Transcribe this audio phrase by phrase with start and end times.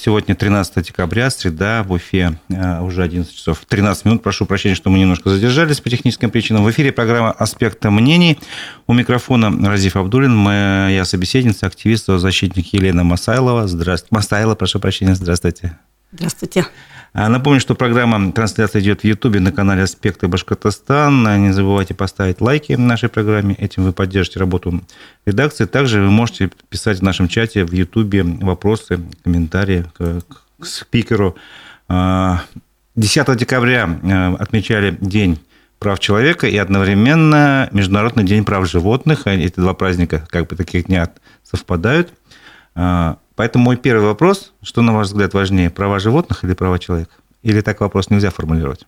[0.00, 4.22] Сегодня 13 декабря, среда, в Уфе э, уже 11 часов 13 минут.
[4.22, 6.62] Прошу прощения, что мы немножко задержались по техническим причинам.
[6.62, 8.38] В эфире программа «Аспекты мнений».
[8.86, 13.66] У микрофона Разиф Абдулин, моя собеседница, активист, защитник Елена Масайлова.
[13.66, 14.14] Здравствуйте.
[14.14, 15.76] Масайлова, прошу прощения, здравствуйте.
[16.12, 16.64] Здравствуйте.
[17.12, 21.42] А, напомню, что программа трансляция идет в Ютубе на канале «Аспекты Башкортостан».
[21.42, 23.54] Не забывайте поставить лайки нашей программе.
[23.54, 24.82] Этим вы поддержите работу
[25.24, 25.64] редакции.
[25.64, 30.22] Также вы можете писать в нашем чате в Ютубе вопросы, комментарии к,
[30.60, 31.36] к спикеру.
[31.88, 32.44] 10 а,
[33.34, 35.40] декабря а, отмечали День
[35.78, 39.26] прав человека и одновременно Международный день прав животных.
[39.26, 41.10] Эти два праздника как бы таких дня
[41.42, 42.12] совпадают.
[43.38, 47.12] Поэтому мой первый вопрос, что, на ваш взгляд, важнее, права животных или права человека?
[47.44, 48.84] Или так вопрос нельзя формулировать?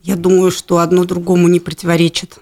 [0.00, 2.38] Я думаю, что одно другому не противоречит.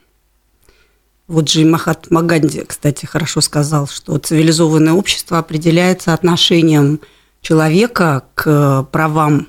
[1.26, 7.00] Вот же Махат Маганди, кстати, хорошо сказал, что цивилизованное общество определяется отношением
[7.40, 9.48] человека к правам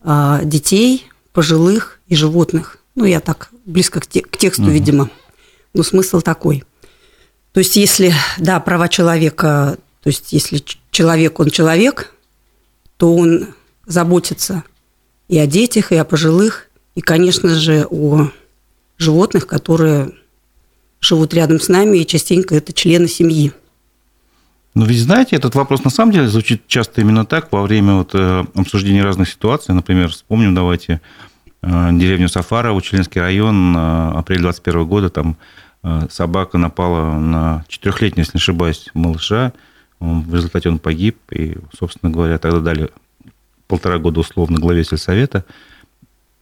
[0.00, 2.78] а, детей, пожилых и животных.
[2.94, 4.70] Ну, я так близко к тексту, угу.
[4.70, 5.10] видимо.
[5.74, 6.64] Но смысл такой–
[7.54, 10.60] то есть, если, да, права человека, то есть, если
[10.90, 12.12] человек, он человек,
[12.96, 13.54] то он
[13.86, 14.64] заботится
[15.28, 18.28] и о детях, и о пожилых, и, конечно же, о
[18.98, 20.10] животных, которые
[20.98, 23.52] живут рядом с нами, и частенько это члены семьи.
[24.74, 28.16] Ну, ведь знаете, этот вопрос на самом деле звучит часто именно так во время вот,
[28.16, 29.72] э, обсуждения разных ситуаций.
[29.76, 31.00] Например, вспомним, давайте,
[31.62, 35.36] э, деревню Сафара, Членский район, э, апрель 21 года, там
[36.10, 39.52] собака напала на четырехлетнего, если не ошибаюсь, малыша.
[40.00, 42.90] В результате он погиб, и, собственно говоря, тогда дали
[43.66, 45.44] полтора года условно главе сельсовета.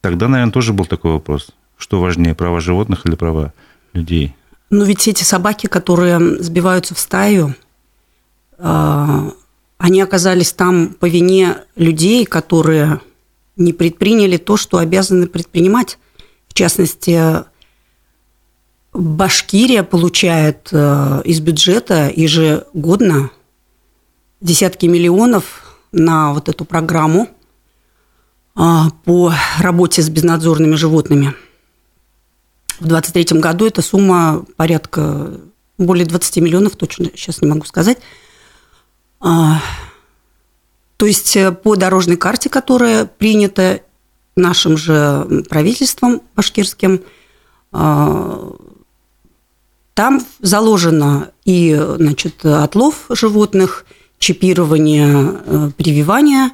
[0.00, 1.50] Тогда, наверное, тоже был такой вопрос.
[1.76, 3.52] Что важнее, права животных или права
[3.92, 4.34] людей?
[4.70, 7.54] Ну, ведь эти собаки, которые сбиваются в стаю,
[8.58, 9.30] э,
[9.78, 13.00] они оказались там по вине людей, которые
[13.56, 15.98] не предприняли то, что обязаны предпринимать.
[16.48, 17.44] В частности,
[18.92, 23.30] Башкирия получает э, из бюджета ежегодно
[24.40, 27.28] десятки миллионов на вот эту программу
[28.54, 31.34] а, по работе с безнадзорными животными.
[32.80, 35.40] В 2023 году эта сумма порядка
[35.78, 37.98] более 20 миллионов, точно сейчас не могу сказать.
[39.20, 39.62] А,
[40.96, 43.80] то есть э, по дорожной карте, которая принята
[44.36, 47.02] нашим же правительством башкирским,
[47.70, 48.52] а,
[49.94, 53.84] там заложено и значит, отлов животных,
[54.18, 56.50] чипирование, э, прививание,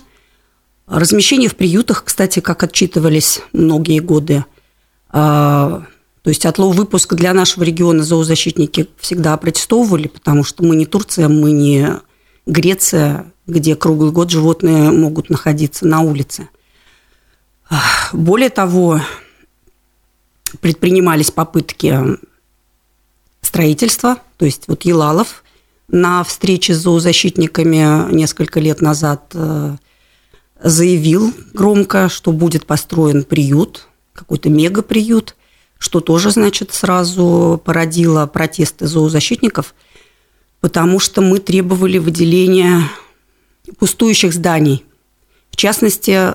[0.87, 4.45] размещение в приютах, кстати, как отчитывались многие годы.
[5.11, 5.85] А,
[6.23, 11.29] то есть отлов выпуск для нашего региона зоозащитники всегда протестовывали, потому что мы не Турция,
[11.29, 12.01] мы не
[12.47, 16.49] Греция, где круглый год животные могут находиться на улице.
[18.13, 19.03] Более того,
[20.61, 22.19] предпринимались попытки
[23.43, 25.45] строительства, то есть вот Елалов
[25.89, 29.77] на встрече с зоозащитниками несколько лет назад э,
[30.63, 35.35] заявил громко, что будет построен приют, какой-то мегаприют,
[35.79, 39.75] что тоже, значит, сразу породило протесты зоозащитников,
[40.61, 42.83] потому что мы требовали выделения
[43.79, 44.85] пустующих зданий.
[45.51, 46.35] В частности,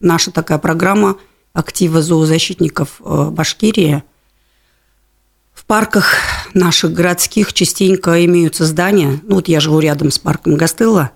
[0.00, 1.16] наша такая программа
[1.52, 4.02] актива зоозащитников э, Башкирии–
[5.64, 6.16] в парках
[6.52, 9.20] наших городских частенько имеются здания.
[9.22, 11.10] Ну, вот я живу рядом с парком Гастелла,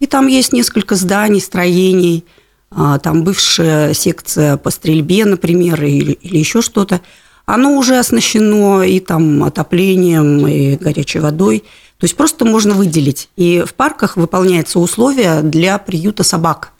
[0.00, 2.24] и там есть несколько зданий, строений,
[2.70, 7.02] а, там бывшая секция по стрельбе, например, или, или еще что-то.
[7.44, 11.64] Оно уже оснащено и там отоплением, и горячей водой.
[11.98, 13.28] То есть просто можно выделить.
[13.36, 16.72] И в парках выполняются условия для приюта собак.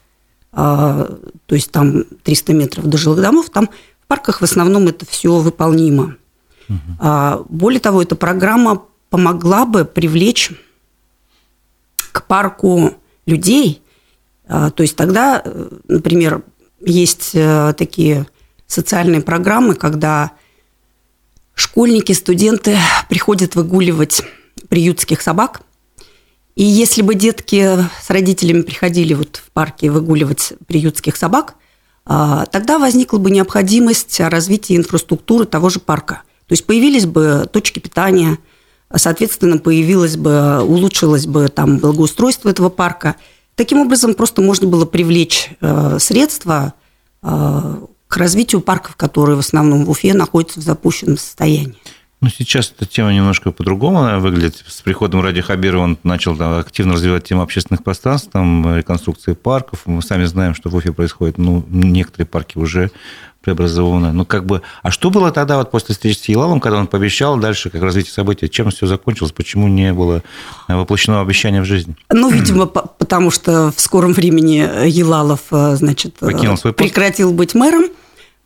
[0.52, 5.04] А, то есть там 300 метров до жилых домов, там в парках в основном это
[5.04, 6.16] все выполнимо.
[6.68, 7.46] Угу.
[7.48, 8.82] Более того, эта программа
[9.14, 10.50] помогла бы привлечь
[12.10, 12.94] к парку
[13.26, 13.80] людей.
[14.48, 16.42] А, то есть тогда, э, например,
[16.84, 18.26] есть э, такие
[18.66, 20.32] социальные программы, когда
[21.54, 22.76] школьники, студенты
[23.08, 24.22] приходят выгуливать
[24.68, 25.62] приютских собак.
[26.56, 31.54] И если бы детки с родителями приходили вот в парке выгуливать приютских собак,
[32.04, 37.78] а, тогда возникла бы необходимость развития инфраструктуры того же парка– то есть появились бы точки
[37.78, 38.38] питания,
[38.94, 43.16] соответственно, появилось бы, улучшилось бы там благоустройство этого парка.
[43.54, 46.74] Таким образом, просто можно было привлечь э, средства
[47.22, 47.76] э,
[48.08, 51.76] к развитию парков, которые в основном в Уфе находятся в запущенном состоянии.
[52.24, 54.64] Ну, сейчас эта тема немножко по-другому выглядит.
[54.66, 59.80] С приходом Ради Хабирова он начал там, активно развивать тему общественных пространств, там, реконструкции парков.
[59.84, 62.90] Мы сами знаем, что в Уфе происходит, ну, некоторые парки уже
[63.42, 64.12] преобразованы.
[64.12, 67.36] Ну, как бы, а что было тогда вот после встречи с Елалом, когда он пообещал
[67.36, 70.22] дальше, как развитие событий, чем все закончилось, почему не было
[70.66, 71.94] воплощено обещание в жизнь?
[72.10, 77.84] Ну, видимо, потому что в скором времени Елалов, э, значит, э, прекратил быть мэром,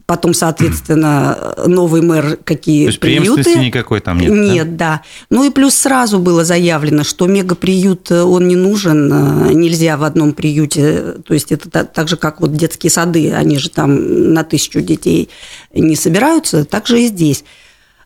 [0.08, 3.58] Потом, соответственно, новый мэр какие То есть приюты.
[3.58, 4.30] никакой там нет?
[4.30, 4.86] Нет, да?
[4.86, 5.02] да.
[5.28, 10.04] Ну и плюс сразу было заявлено, что мегаприют, э, он не нужен, э, нельзя в
[10.04, 11.16] одном приюте.
[11.26, 15.28] То есть это так же, как вот детские сады, они же там на тысячу детей
[15.74, 17.44] не собираются, так же и здесь.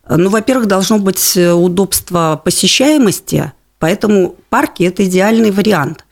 [0.09, 6.05] Ну, во-первых, должно быть удобство посещаемости, поэтому парки– это идеальный вариант.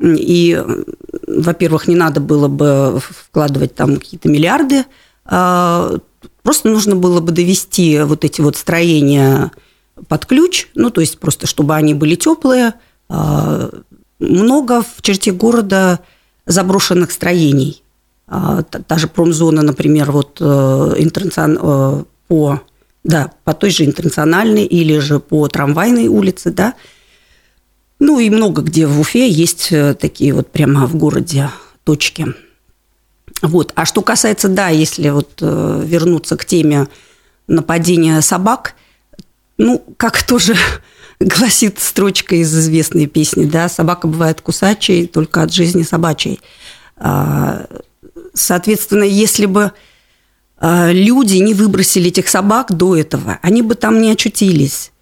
[0.00, 0.58] И,
[1.26, 4.86] во-первых, не надо было бы вкладывать там какие-то миллиарды–
[5.28, 9.52] просто нужно было бы довести вот эти вот строения
[10.08, 12.74] под ключ, ну, то есть просто чтобы они были теплые.
[13.08, 13.68] А,
[14.18, 16.00] много в черте города
[16.46, 17.82] заброшенных строений.
[18.26, 20.94] А, та же промзона, например, вот э.
[20.96, 22.60] Э, по,
[23.04, 26.74] да, по той же интернациональной или же по трамвайной улице, да.
[28.00, 31.50] Ну и много где в Уфе есть э, такие вот прямо в городе
[31.84, 32.34] точки–
[33.42, 33.72] вот.
[33.74, 36.88] А что касается, да, если вот э, вернуться к теме
[37.46, 38.74] нападения собак,
[39.58, 40.56] ну, как тоже
[41.20, 46.40] гласит строчка из известной песни, да, собака бывает кусачей только от жизни собачьей.
[46.96, 47.66] А,
[48.34, 49.72] соответственно, если бы
[50.56, 54.92] а, люди не выбросили этих собак до этого, они бы там не очутились.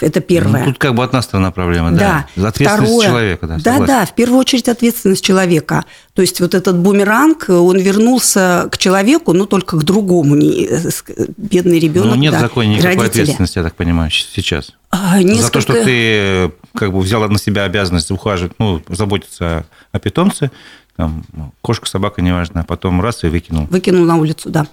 [0.00, 0.60] Это первое.
[0.60, 2.26] Ну, тут как бы одна сторона проблемы, да.
[2.36, 2.48] да.
[2.48, 3.58] Ответственность Второе, человека, да.
[3.58, 5.84] Да, да, в первую очередь ответственность человека.
[6.14, 10.90] То есть вот этот бумеранг, он вернулся к человеку, но только к другому, э,
[11.36, 12.10] бедный ребенок.
[12.10, 13.22] Ну, нет да, в законе никакой родители.
[13.22, 14.72] ответственности, я так понимаю, сейчас.
[14.90, 15.42] А, несколько...
[15.42, 20.50] За то, что ты как бы взял на себя обязанность ухаживать, ну, заботиться о питомце,
[20.96, 21.24] там,
[21.62, 23.66] кошка, собака, неважно, а потом раз и выкинул.
[23.70, 24.66] Выкинул на улицу, да.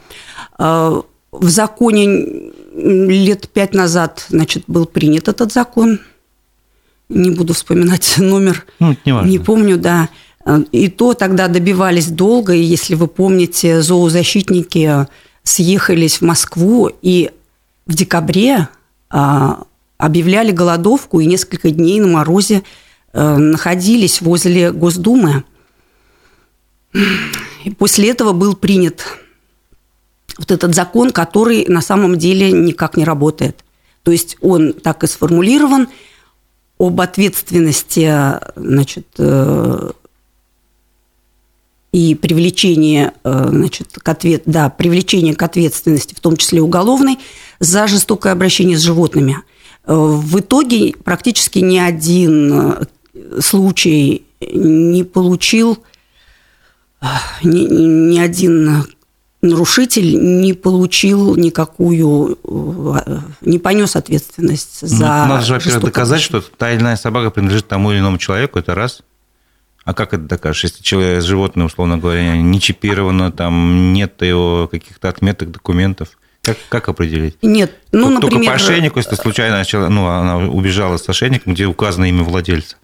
[0.58, 1.02] А,
[1.32, 2.45] в законе
[2.76, 6.00] лет пять назад, значит, был принят этот закон.
[7.10, 8.66] Не буду вспоминать номер.
[8.80, 9.30] Ну, не, важно.
[9.30, 10.10] не помню, да.
[10.72, 15.08] И то тогда добивались долго, и если вы помните, зоозащитники
[15.44, 17.32] съехались в Москву и
[17.88, 18.68] в декабре
[19.10, 19.64] а,
[19.98, 22.64] объявляли голодовку и несколько дней на морозе
[23.14, 25.44] а, находились возле Госдумы.
[27.64, 29.04] И после этого был принят
[30.38, 33.64] вот этот закон, который на самом деле никак не работает.
[34.04, 35.88] То есть он так и сформулирован
[36.78, 38.14] об ответственности
[38.56, 39.92] значит, э,
[41.92, 47.18] и привлечении, э, значит, к ответ, да, привлечение к ответственности, в том числе уголовной,
[47.60, 49.38] за жестокое обращение с животными.
[49.86, 52.88] Э, в итоге практически ни один
[53.40, 55.80] случай не получил
[57.44, 57.60] ни,
[58.14, 58.86] ни один
[59.46, 66.42] нарушитель не получил никакую, э, не понес ответственность ну, за Надо же, во-первых, доказать, что
[66.42, 69.02] та или иная собака принадлежит тому или иному человеку, это раз.
[69.84, 75.10] А как это докажешь, если человек, животное, условно говоря, не чипировано, там нет его каких-то
[75.10, 76.18] отметок, документов?
[76.42, 77.38] Как, как определить?
[77.42, 78.52] Нет, ну, Только например...
[78.52, 82.78] по ошейнику, если случайно ну, она убежала с ошейником, где указано имя владельца.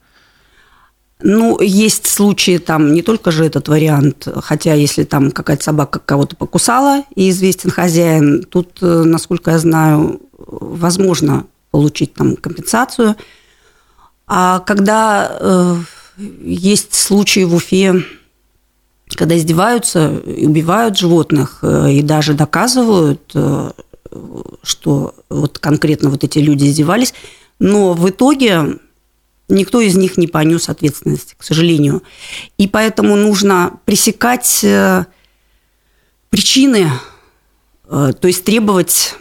[1.24, 6.36] Ну, есть случаи там не только же этот вариант, хотя если там какая-то собака кого-то
[6.36, 13.16] покусала и известен хозяин, тут, э, насколько я знаю, возможно получить там компенсацию.
[14.28, 15.76] А когда э,
[16.44, 18.04] есть случаи в Уфе,
[19.16, 23.72] когда издеваются и убивают животных, э, и даже доказывают, э,
[24.64, 27.14] что вот конкретно вот эти люди издевались,
[27.60, 28.80] но в итоге
[29.52, 32.04] никто из них не понес ответственности, к сожалению.
[32.58, 35.06] И поэтому нужно пресекать э,
[36.30, 36.90] причины,
[37.90, 39.16] э, то есть требовать,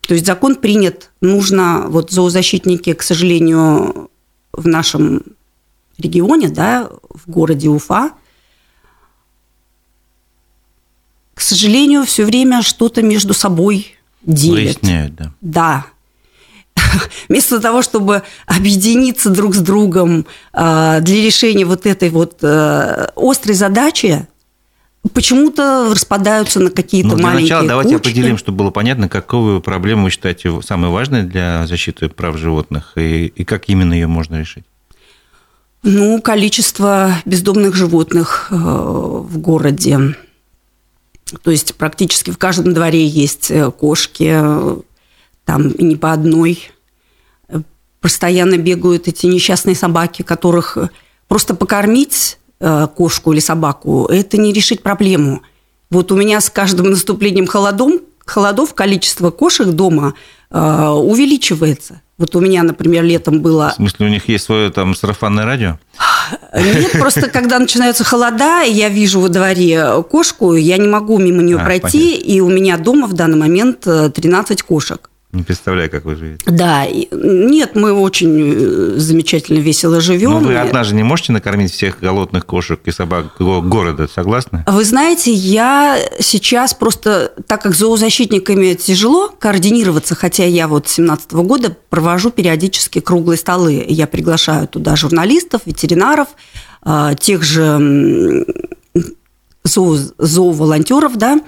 [0.00, 4.10] то есть закон принят, нужно, вот зоозащитники, к сожалению,
[4.52, 5.22] в нашем
[5.98, 8.12] регионе, да, в городе Уфа,
[11.34, 14.80] к сожалению, все время что-то между собой делят.
[14.80, 15.34] Выясняют, да.
[15.40, 15.86] Да.
[17.28, 23.54] вместо того, чтобы объединиться друг с другом а, для решения вот этой вот э, острой
[23.54, 24.26] задачи,
[25.12, 28.10] почему-то распадаются на какие-то ну, для маленькие начала давайте кучки.
[28.10, 33.26] определим, чтобы было понятно, какую проблему вы считаете самой важной для защиты прав животных и,
[33.26, 34.64] и как именно ее можно решить.
[35.82, 40.16] Ну, количество бездомных животных э, в городе.
[41.42, 44.34] То есть практически в каждом дворе есть э, кошки,
[45.44, 46.70] там не по одной.
[48.00, 50.76] Постоянно бегают эти несчастные собаки, которых
[51.28, 55.42] просто покормить э, кошку или собаку– это не решить проблему.
[55.90, 60.14] Вот у меня с каждым наступлением холодом, холодов количество кошек дома
[60.50, 62.02] э, увеличивается.
[62.16, 63.70] Вот у меня, например, летом было...
[63.70, 65.78] В смысле, у них есть свое там сарафанное радио?
[66.54, 71.58] Нет, просто когда начинаются холода, я вижу во дворе кошку, я не могу мимо нее
[71.58, 72.30] а, пройти, понятно.
[72.30, 75.10] и у меня дома в данный момент 13 э, кошек.
[75.34, 76.42] Не представляю, как вы живете.
[76.46, 80.30] Да, нет, мы очень э, замечательно, весело живем.
[80.30, 84.64] Но вы одна же не можете накормить всех голодных кошек и собак города, согласны?
[84.66, 91.32] Вы знаете, я сейчас просто, так как зоозащитниками тяжело координироваться, хотя я вот с 17
[91.32, 93.84] года провожу периодически круглые столы.
[93.88, 96.28] Я приглашаю туда журналистов, ветеринаров,
[96.86, 98.46] э, тех же
[99.64, 101.40] зоо, зооволонтеров, да,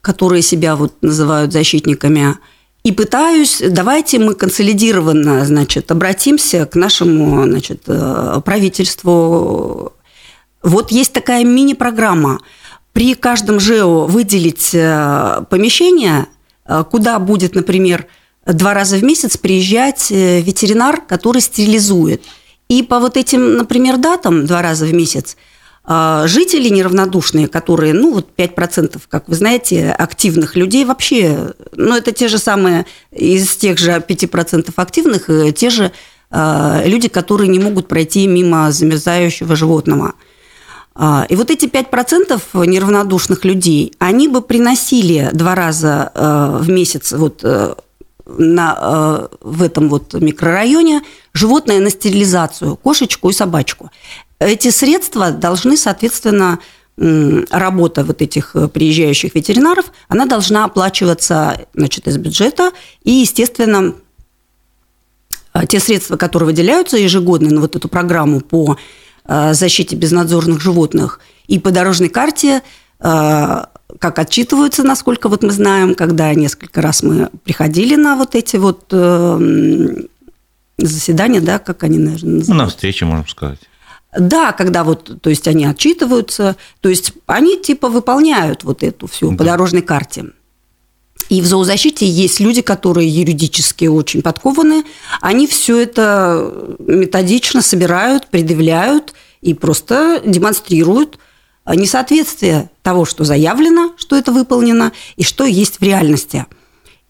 [0.00, 2.38] которые себя вот называют защитниками
[2.82, 9.92] и пытаюсь, давайте мы консолидированно, значит, обратимся к нашему, значит, э, правительству.
[10.62, 12.40] Вот есть такая мини-программа.
[12.92, 16.26] При каждом ЖЭО выделить э, помещение,
[16.64, 18.06] э, куда будет, например,
[18.46, 22.22] два раза в месяц приезжать ветеринар, который стерилизует.
[22.68, 25.36] И по вот этим, например, датам два раза в месяц–
[25.86, 32.28] жители неравнодушные, которые, ну, вот 5%, как вы знаете, активных людей вообще, ну, это те
[32.28, 35.90] же самые, из тех же 5% активных, э, те же
[36.30, 40.14] а, люди, которые не могут пройти мимо замерзающего животного.
[40.94, 47.12] А, и вот эти 5% неравнодушных людей, они бы приносили два раза э, в месяц
[47.12, 47.74] вот э,
[48.26, 53.90] на, в этом вот микрорайоне животное на стерилизацию, кошечку и собачку.
[54.40, 56.58] Эти средства должны, соответственно,
[56.96, 62.72] работа вот этих э, приезжающих ветеринаров, она должна оплачиваться значит, из бюджета.
[63.04, 63.94] И, естественно,
[65.54, 68.76] э, те средства, которые выделяются ежегодно на вот эту программу по
[69.24, 72.62] э, защите безнадзорных животных и по дорожной карте,
[72.98, 78.84] как отчитываются, насколько вот мы знаем, когда несколько раз мы приходили на вот эти вот
[80.76, 82.52] заседания, да, как они, наверное, называются.
[82.52, 83.58] Ну, на встрече, можно сказать.
[84.16, 89.30] Да, когда вот, то есть они отчитываются, то есть они типа выполняют вот эту всю
[89.30, 89.36] да.
[89.36, 90.26] по дорожной карте.
[91.28, 94.84] И в зоозащите есть люди, которые юридически очень подкованы,
[95.20, 101.18] они все это методично собирают, предъявляют и просто демонстрируют
[101.72, 106.46] несоответствие того, что заявлено, что это выполнено, и что есть в реальности–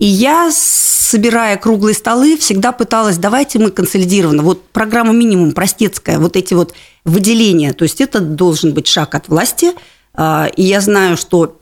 [0.00, 4.42] и я, собирая круглые столы, всегда пыталась, давайте мы консолидированно.
[4.42, 6.72] Вот программа минимум простецкая, вот эти вот
[7.04, 7.74] выделения.
[7.74, 9.72] То есть это должен быть шаг от власти.
[10.14, 11.58] А, и я знаю, что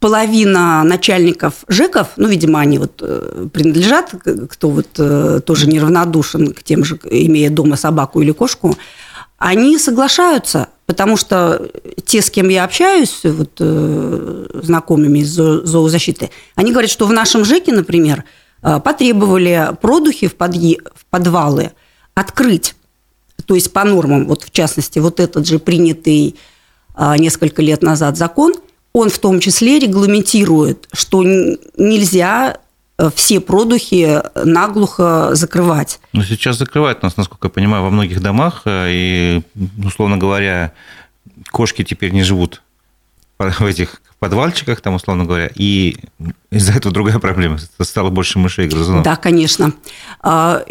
[0.00, 4.12] половина начальников ЖЭКов, ну, видимо, они вот э, принадлежат,
[4.50, 8.76] кто вот э, тоже неравнодушен к тем же, имея дома собаку или кошку,
[9.42, 11.68] они соглашаются, потому что
[12.06, 17.44] те, с кем я общаюсь, вот, э, знакомыми из зоозащиты, они говорят, что в нашем
[17.44, 18.22] ЖЭКе, например,
[18.62, 20.78] э, потребовали продухи в, подъe...
[20.94, 21.72] в подвалы
[22.14, 22.76] открыть,
[23.44, 26.36] то есть по нормам, вот в частности, вот этот же принятый
[26.94, 28.54] э, несколько лет назад закон,
[28.92, 32.58] он в том числе регламентирует, что нельзя
[33.14, 36.00] все продухи наглухо закрывать.
[36.12, 39.42] Ну, сейчас закрывают нас, насколько я понимаю, во многих домах, э, и,
[39.84, 40.72] условно говоря,
[41.50, 42.62] кошки теперь не живут
[43.38, 45.96] в этих подвальчиках, там, условно говоря, и
[46.50, 47.58] из-за этого другая проблема.
[47.80, 49.02] Стало больше мышей грызунов.
[49.02, 49.72] Да, конечно.
[50.20, 50.62] А,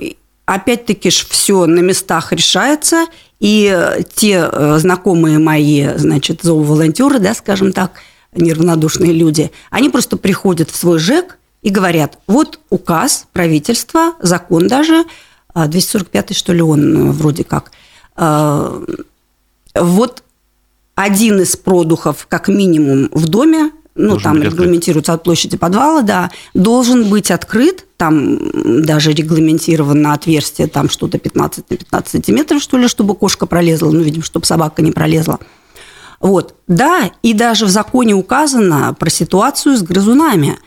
[0.46, 3.08] опять-таки ж все на местах решается,
[3.42, 3.78] и
[4.14, 7.94] те э, знакомые мои, значит, зооволонтеры, да, скажем так,
[8.34, 15.06] неравнодушные люди, они просто приходят в свой ЖЭК, и говорят, вот указ правительства, закон даже,
[15.54, 17.72] 245 а, что ли он э, вроде как,
[18.16, 18.82] а,
[19.76, 20.24] вот
[20.96, 26.32] один из продухов, как минимум, в доме, ну, должен там регламентируется от площади подвала, да,
[26.54, 28.40] должен быть открыт, там
[28.84, 34.02] даже регламентировано отверстие, там что-то 15 на 15 сантиметров, что ли, чтобы кошка пролезла, ну,
[34.02, 35.40] видимо, чтобы собака не пролезла.
[36.20, 40.58] Вот, да, и даже в законе указано про ситуацию с грызунами.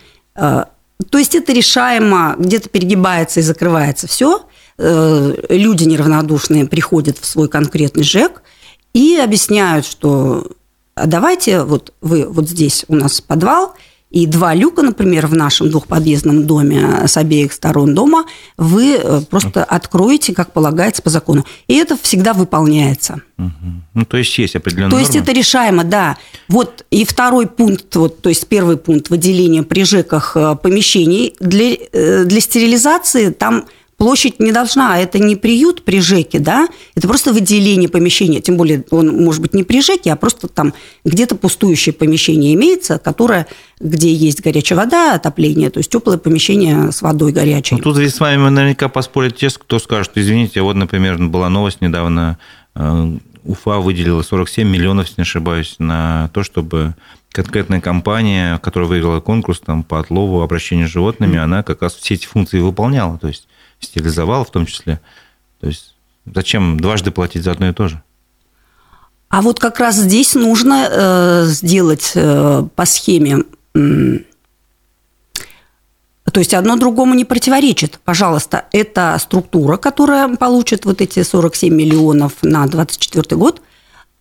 [1.10, 4.46] То есть это решаемо, где-то перегибается и закрывается все.
[4.78, 8.42] Э, люди неравнодушные приходят в свой конкретный ЖЭК
[8.92, 10.50] и объясняют, что
[10.94, 13.74] а давайте вот вы вот здесь у нас подвал,
[14.14, 19.64] и два люка, например, в нашем двухподъездном доме с обеих сторон дома, вы э, просто
[19.64, 21.44] откроете, как полагается по закону.
[21.66, 23.22] И это всегда выполняется.
[23.38, 23.50] Угу.
[23.94, 25.24] Ну, то есть есть определенные То есть нормы?
[25.24, 26.16] это решаемо, да.
[26.46, 31.74] Вот и второй пункт, вот, то есть первый пункт выделения при ЖЭКах э, помещений для,
[31.74, 33.64] э, для стерилизации там
[33.96, 38.84] площадь не должна, это не приют при ЖЭКе, да, это просто выделение помещения, тем более
[38.90, 40.74] он может быть не при ЖЭКе, а просто там
[41.04, 43.46] где-то пустующее помещение имеется, которое,
[43.80, 47.76] где есть горячая вода, отопление, то есть теплое помещение с водой горячей.
[47.76, 51.80] Ну, тут здесь с вами наверняка поспорят те, кто скажет, извините, вот, например, была новость
[51.80, 52.38] недавно,
[52.74, 56.94] э, Уфа выделила 47 миллионов, если не ошибаюсь, на то, чтобы
[57.30, 61.44] конкретная компания, которая выиграла конкурс там, по отлову, обращению с животными, mm-hmm.
[61.44, 63.18] она как раз все эти функции выполняла.
[63.18, 63.48] То есть
[63.84, 65.00] стерилизовал в том числе.
[65.60, 65.94] То есть
[66.26, 68.02] зачем дважды платить за одно и то же?
[69.28, 73.44] А вот как раз здесь нужно э, сделать э, по схеме,
[76.34, 78.00] то есть одно другому не противоречит.
[78.04, 83.60] Пожалуйста, это структура, которая получит вот эти 47 миллионов на 2024 год,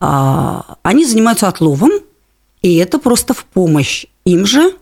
[0.02, 1.92] э, они занимаются отловом,
[2.62, 4.74] и это просто в помощь им же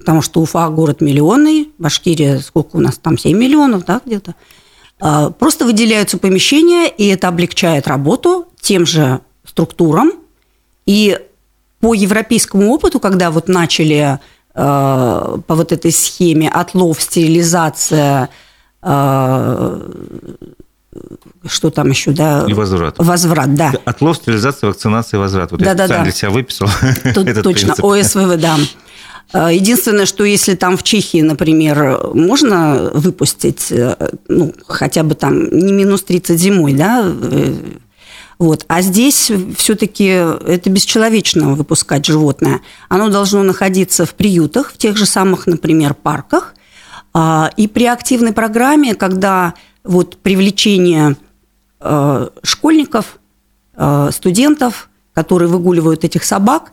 [0.00, 4.34] потому что Уфа город миллионный, Башкирия, сколько у нас там, 7 миллионов, да, где-то.
[4.98, 10.12] А, просто выделяются помещения, и это облегчает работу тем же структурам.
[10.86, 11.18] И
[11.80, 14.18] по европейскому опыту, когда вот начали
[14.54, 18.30] а, по вот этой схеме отлов, стерилизация,
[18.82, 19.80] а,
[21.46, 22.44] что там еще, да?
[22.48, 22.96] И возврат.
[22.98, 23.72] Возврат, да.
[23.84, 25.52] Отлов, стерилизация, вакцинация, возврат.
[25.52, 26.10] Вот да, я да, специально да.
[26.10, 26.68] для себя выписал
[27.14, 27.84] Тут этот точно, принцип.
[27.84, 28.56] ОСВВ, да.
[29.32, 33.96] Э, единственное, что если там в Чехии, например, можно выпустить, э,
[34.28, 37.54] ну, хотя бы там не минус 30 зимой, да, э,
[38.38, 38.64] вот.
[38.68, 42.62] А здесь все-таки это бесчеловечно выпускать животное.
[42.88, 46.54] Оно должно находиться в приютах, в тех же самых, например, парках.
[47.12, 51.16] А, и при активной программе, когда вот привлечение
[52.42, 53.18] школьников,
[54.10, 56.72] студентов, которые выгуливают этих собак,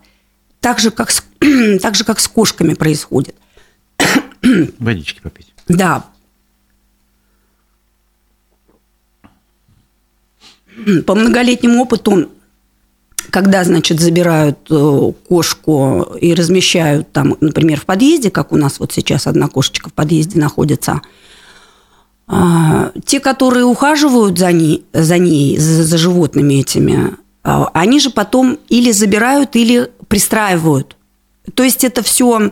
[0.59, 1.23] так же, как с,
[1.81, 3.35] так же, как с кошками происходит.
[4.79, 5.53] Водички попить.
[5.67, 6.05] Да.
[11.05, 12.29] По многолетнему опыту,
[13.29, 18.93] когда, значит, забирают э, кошку и размещают там, например, в подъезде, как у нас вот
[18.93, 21.01] сейчас одна кошечка в подъезде находится,
[22.27, 28.59] а, те, которые ухаживают за ней, за, ней, за, животными этими, а, они же потом
[28.67, 30.96] или забирают, или пристраивают.
[31.53, 32.51] То есть это все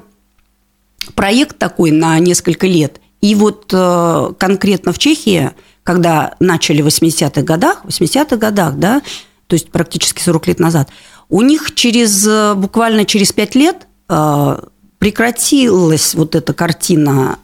[1.14, 3.00] проект такой на несколько лет.
[3.22, 5.52] И вот э, конкретно в Чехии,
[5.84, 9.02] когда начали в 80-х годах, в 80-х годах, да,
[9.48, 10.90] то есть практически 40 лет назад,
[11.30, 14.60] у них через, э, буквально через 5 лет э,
[15.00, 17.38] прекратилась вот эта картина,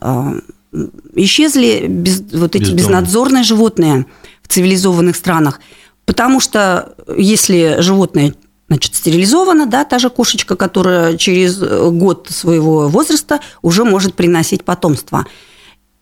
[1.15, 2.77] исчезли без, вот эти Бездомные.
[2.77, 4.05] безнадзорные животные
[4.41, 5.59] в цивилизованных странах.
[6.05, 8.33] Потому что если животное
[8.71, 15.25] значит, стерилизовано, да, та же кошечка, которая через год своего возраста уже может приносить потомство.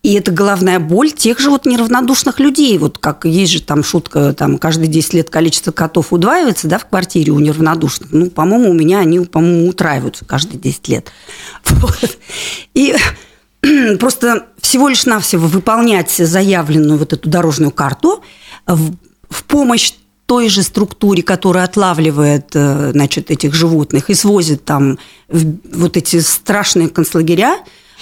[0.03, 2.77] И это головная боль тех же вот неравнодушных людей.
[2.77, 6.85] Вот как есть же там шутка, там каждые 10 лет количество котов удваивается, да, в
[6.85, 8.11] квартире у неравнодушных.
[8.11, 11.11] Ну, по-моему, у меня они, по-моему, утраиваются каждые 10 лет.
[11.69, 12.17] Вот.
[12.75, 12.95] И
[13.99, 18.23] просто всего лишь навсего выполнять заявленную вот эту дорожную карту
[18.67, 19.93] в помощь
[20.29, 26.19] той же структуре, которая отлавливает э, значит, этих животных и свозит там в вот эти
[26.19, 27.57] страшные концлагеря,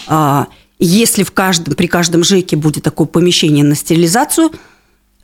[0.07, 4.51] а, если в каждом, при каждом ЖЭКе будет такое помещение на стерилизацию,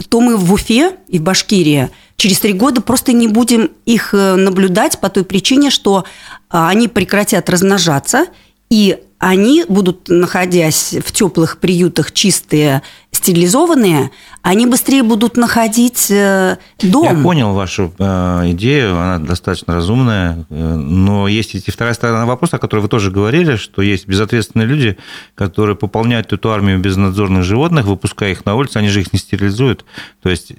[0.08, 4.36] то мы в Уфе и в Башкирии через три года просто не будем их э,
[4.36, 6.06] наблюдать по той причине, что
[6.50, 8.28] а, они прекратят размножаться,
[8.70, 12.82] и они будут, находясь в теплых приютах, чистые,
[13.12, 17.04] стерилизованные, они быстрее будут находить э, дом.
[17.06, 22.58] Я понял вашу э, идею, она достаточно разумная, э, но есть и вторая сторона вопроса,
[22.58, 24.98] о которой вы тоже говорили, что есть безответственные люди,
[25.36, 29.86] которые пополняют эту армию безнадзорных животных, выпуская их на улицу, они же их не стерилизуют.
[30.22, 30.52] То есть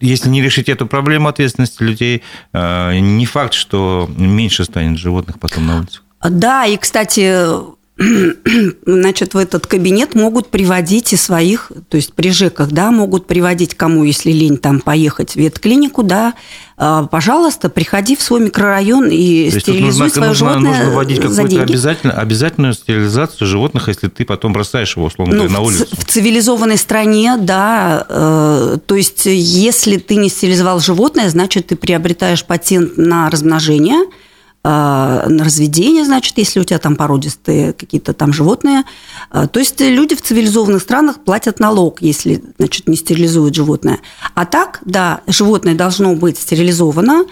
[0.00, 2.22] если не решить эту проблему ответственности людей,
[2.54, 6.00] э, не факт, что меньше станет животных потом на улице.
[6.22, 7.44] Да, и, кстати,
[8.86, 13.74] значит, в этот кабинет могут приводить и своих, то есть при ЖЭКах, да, могут приводить
[13.74, 16.34] кому, если лень там поехать в ветклинику, да,
[16.76, 21.20] а, пожалуйста, приходи в свой микрорайон и То стерилизуй нужно, свое нужно, животное нужно вводить
[21.20, 25.86] какую-то обязательно, обязательную стерилизацию животных, если ты потом бросаешь его, условно Ну, говоря, на улицу.
[25.90, 28.06] В цивилизованной стране, да.
[28.08, 34.04] э, то есть, если ты не стерилизовал животное, значит, ты приобретаешь патент на размножение,
[34.64, 38.82] на разведение, значит, если у тебя там породистые какие-то там животные.
[39.30, 44.00] То есть люди в цивилизованных странах платят налог, если, значит, не стерилизуют животное.
[44.34, 47.24] А так, да, животное должно быть стерилизовано,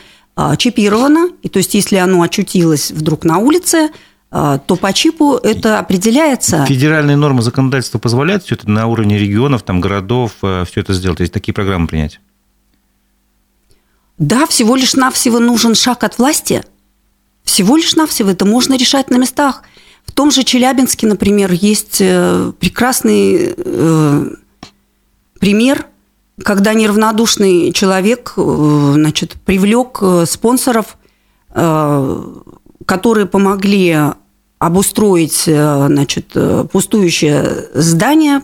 [0.57, 3.91] чипировано, и то есть если оно очутилось вдруг на улице,
[4.31, 6.67] а, то по чипу это определяется.
[6.67, 11.19] Федеральные нормы законодательства позволяют все это на уровне регионов, там, городов, э, все это сделать,
[11.19, 12.21] то есть такие программы принять?
[14.19, 16.63] Да, всего лишь навсего нужен шаг от власти.
[17.47, 19.63] Всего лишь навсего это можно решать на местах.
[20.05, 24.31] В том же Челябинске, например, есть э, прекрасный э,
[25.41, 25.87] пример,
[26.45, 30.99] когда неравнодушный человек значит, привлек спонсоров,
[32.85, 34.13] которые помогли
[34.59, 38.43] обустроить э, значит, э, пустующее здание,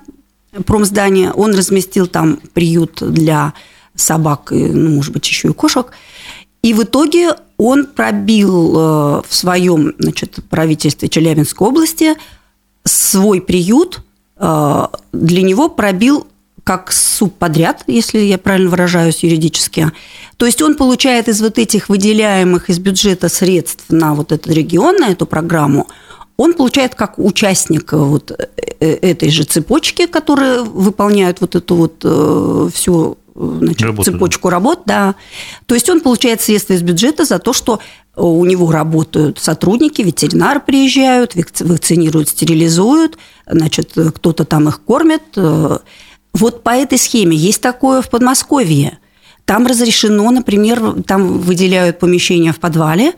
[0.66, 1.32] промздание.
[1.32, 3.54] Он разместил там приют для
[3.94, 5.90] собак, ну, может быть, еще и кошек.
[6.62, 12.14] И в итоге он пробил э, в своем значит, правительстве Челябинской области
[12.84, 14.00] свой приют,
[14.40, 16.26] для него пробил
[16.64, 19.90] как субподряд, если я правильно выражаюсь юридически.
[20.36, 24.96] То есть он получает из вот этих выделяемых из бюджета средств на вот этот регион,
[24.96, 25.86] на эту программу,
[26.36, 28.46] он получает как участник вот э,
[28.80, 34.54] э, этой же цепочки, которые выполняют вот эту вот э, всю значит, работу, цепочку да.
[34.54, 35.14] работ, да.
[35.66, 37.80] То есть он получает средства из бюджета за то, что
[38.16, 45.22] у него работают сотрудники, ветеринары приезжают, вакцинируют, стерилизуют, значит, кто-то там их кормит.
[46.34, 48.98] Вот по этой схеме есть такое в Подмосковье.
[49.44, 53.14] Там разрешено, например, там выделяют помещение в подвале,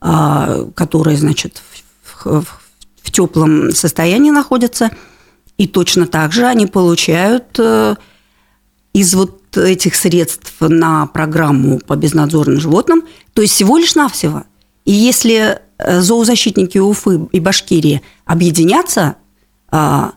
[0.00, 1.62] а, которое, значит,
[2.02, 4.90] в, в, теплом состоянии находится,
[5.56, 7.94] и точно так же они получают э,
[8.92, 14.44] из вот этих средств на программу по безнадзорным животным, то есть всего лишь навсего.
[14.84, 19.16] И если э, зоозащитники Уфы и Башкирии объединятся,
[19.68, 20.12] а,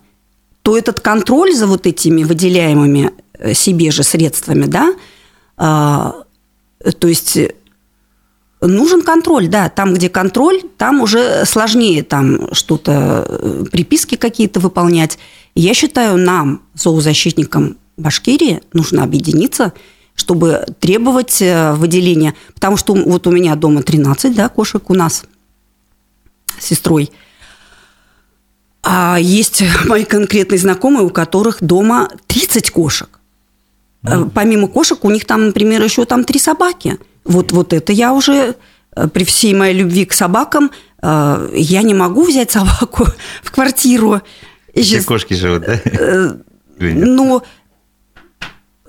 [0.61, 4.93] то этот контроль за вот этими выделяемыми э, себе же средствами, да,
[5.55, 6.23] а,
[6.99, 7.37] то есть
[8.61, 15.17] нужен контроль, да, там, где контроль, там уже сложнее там что-то, э, приписки какие-то выполнять.
[15.55, 19.73] Я считаю, нам, зоозащитникам Башкирии, нужно объединиться,
[20.15, 22.35] чтобы требовать э, выделения.
[22.53, 25.23] Потому что вот у меня дома 13 да, кошек у нас
[26.59, 27.11] с сестрой.
[28.83, 33.09] А есть мои конкретные знакомые, у которых дома 30 кошек.
[34.03, 34.29] Mm.
[34.33, 36.99] Помимо кошек, у них там, например, еще там три собаки.
[37.25, 38.55] Вот, вот это я уже
[38.95, 43.05] э, при всей моей любви к собакам, я не могу взять собаку
[43.43, 44.21] в квартиру.
[44.75, 46.37] Все кошки живут, да?
[46.79, 47.43] Ну,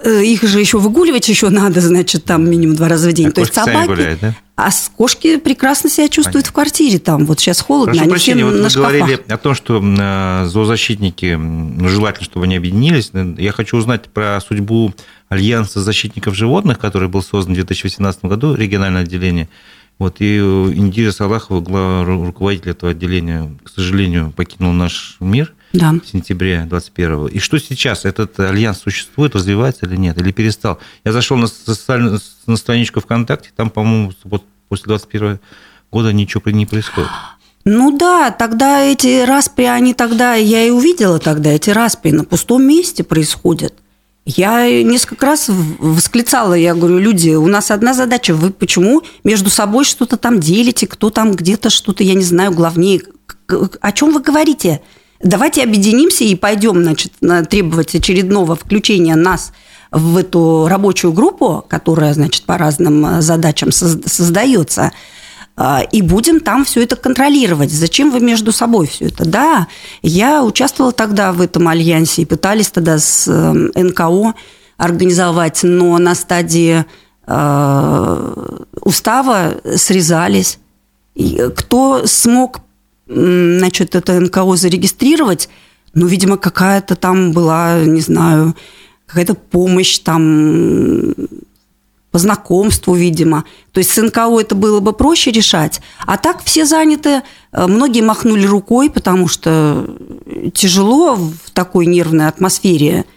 [0.05, 3.29] их же еще выгуливать еще надо, значит, там минимум два раза в день.
[3.29, 3.87] А То есть собаки.
[3.87, 4.35] Гуляют, да?
[4.57, 6.51] А кошки прекрасно себя чувствуют Понятно.
[6.51, 6.99] в квартире.
[6.99, 8.93] Там вот сейчас холодно, Прошу они прощения, все вот на шкафах.
[8.93, 13.13] говорили о том, что э, зоозащитники, ну, желательно, чтобы они объединились.
[13.39, 14.93] Я хочу узнать про судьбу
[15.29, 19.49] Альянса защитников животных, который был создан в 2018 году, региональное отделение.
[19.99, 25.93] Вот, и Индира Салахова, руководитель этого отделения, к сожалению, покинул наш мир да.
[25.93, 28.05] в сентябре 21 И что сейчас?
[28.05, 30.19] Этот альянс существует, развивается или нет?
[30.19, 30.79] Или перестал?
[31.05, 35.41] Я зашел на, социальную, на страничку ВКонтакте, там, по-моему, вот после 21
[35.91, 37.11] года ничего не происходит.
[37.65, 42.63] Ну да, тогда эти распри, они тогда, я и увидела тогда, эти распри на пустом
[42.63, 43.75] месте происходят.
[44.25, 49.85] Я несколько раз восклицала, я говорю, люди, у нас одна задача, вы почему между собой
[49.85, 53.03] что-то там делите, кто там где-то что-то, я не знаю, главнее.
[53.81, 54.83] О чем вы говорите?
[55.21, 57.13] Давайте объединимся и пойдем значит,
[57.49, 59.53] требовать очередного включения нас
[59.91, 64.93] в эту рабочую группу, которая значит, по разным э, задачам создается,
[65.57, 67.73] э, и будем там все это контролировать.
[67.73, 69.27] Зачем вы между собой все это?
[69.27, 69.67] Да,
[70.03, 74.35] я участвовала тогда в этом альянсе и пытались тогда с э, НКО
[74.77, 76.85] организовать, но на стадии
[78.81, 80.59] устава срезались.
[81.55, 82.61] кто смог
[83.09, 85.49] значит, это НКО зарегистрировать,
[85.95, 88.55] ну, видимо, какая-то там была, не знаю,
[89.07, 91.15] какая-то помощь там
[92.11, 93.45] по знакомству, видимо.
[93.73, 95.81] То есть с НКО это было бы проще решать.
[96.07, 99.87] А так все заняты, э, многие махнули рукой, потому что
[100.55, 103.05] тяжело в такой нервной атмосфере–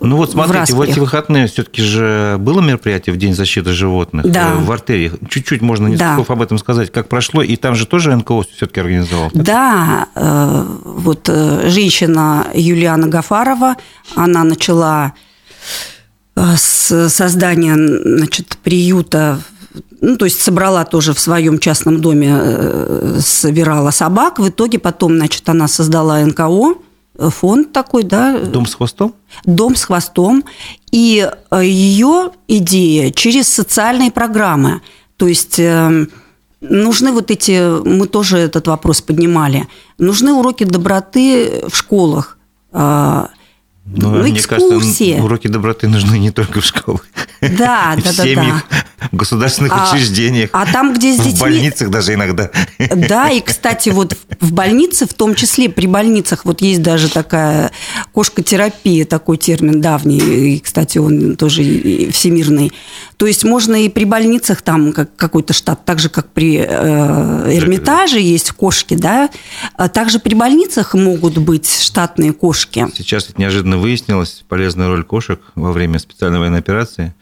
[0.00, 4.30] ну вот смотрите, в, в эти выходные все-таки же было мероприятие в День защиты животных
[4.30, 4.54] да.
[4.54, 5.12] в артерии.
[5.28, 6.14] Чуть-чуть можно несколько да.
[6.16, 9.30] слов об этом сказать, как прошло, и там же тоже НКО все-таки организовал.
[9.30, 9.42] Так?
[9.42, 13.76] Да, э, вот э, женщина Юлиана Гафарова,
[14.14, 15.12] она начала
[16.36, 19.40] э, с создания значит, приюта
[20.00, 24.38] ну, то есть собрала тоже в своем частном доме, э, собирала собак.
[24.38, 26.74] В итоге потом, значит, она создала НКО, э,
[27.18, 28.38] фонд такой, да.
[28.38, 29.14] Дом с хвостом?
[29.44, 30.44] Дом с хвостом.
[30.90, 34.82] И ее идея через социальные программы.
[35.16, 35.60] То есть
[36.60, 39.66] нужны вот эти, мы тоже этот вопрос поднимали,
[39.98, 42.38] нужны уроки доброты в школах.
[42.72, 43.30] А,
[43.86, 47.06] ну, ну, мне кажется, уроки доброты нужны не только в школах.
[47.40, 48.34] Да, да, да.
[48.34, 48.62] Да.
[49.12, 50.50] В государственных а, учреждениях.
[50.52, 51.32] А там, где с детьми...
[51.32, 52.50] В больницах даже иногда.
[52.94, 57.72] Да, и, кстати, вот в больнице, в том числе при больницах, вот есть даже такая
[58.12, 61.62] кошкотерапия, такой термин давний, и, кстати, он тоже
[62.10, 62.72] всемирный.
[63.16, 67.56] То есть можно и при больницах там как, какой-то штат, так же, как при э,
[67.56, 69.30] Эрмитаже есть кошки, да,
[69.74, 72.86] а также при больницах могут быть штатные кошки.
[72.94, 77.14] Сейчас это неожиданно выяснилось, полезная роль кошек во время специальной военной операции.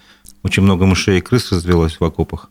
[0.45, 2.51] Очень много мышей и крыс развелось в окопах.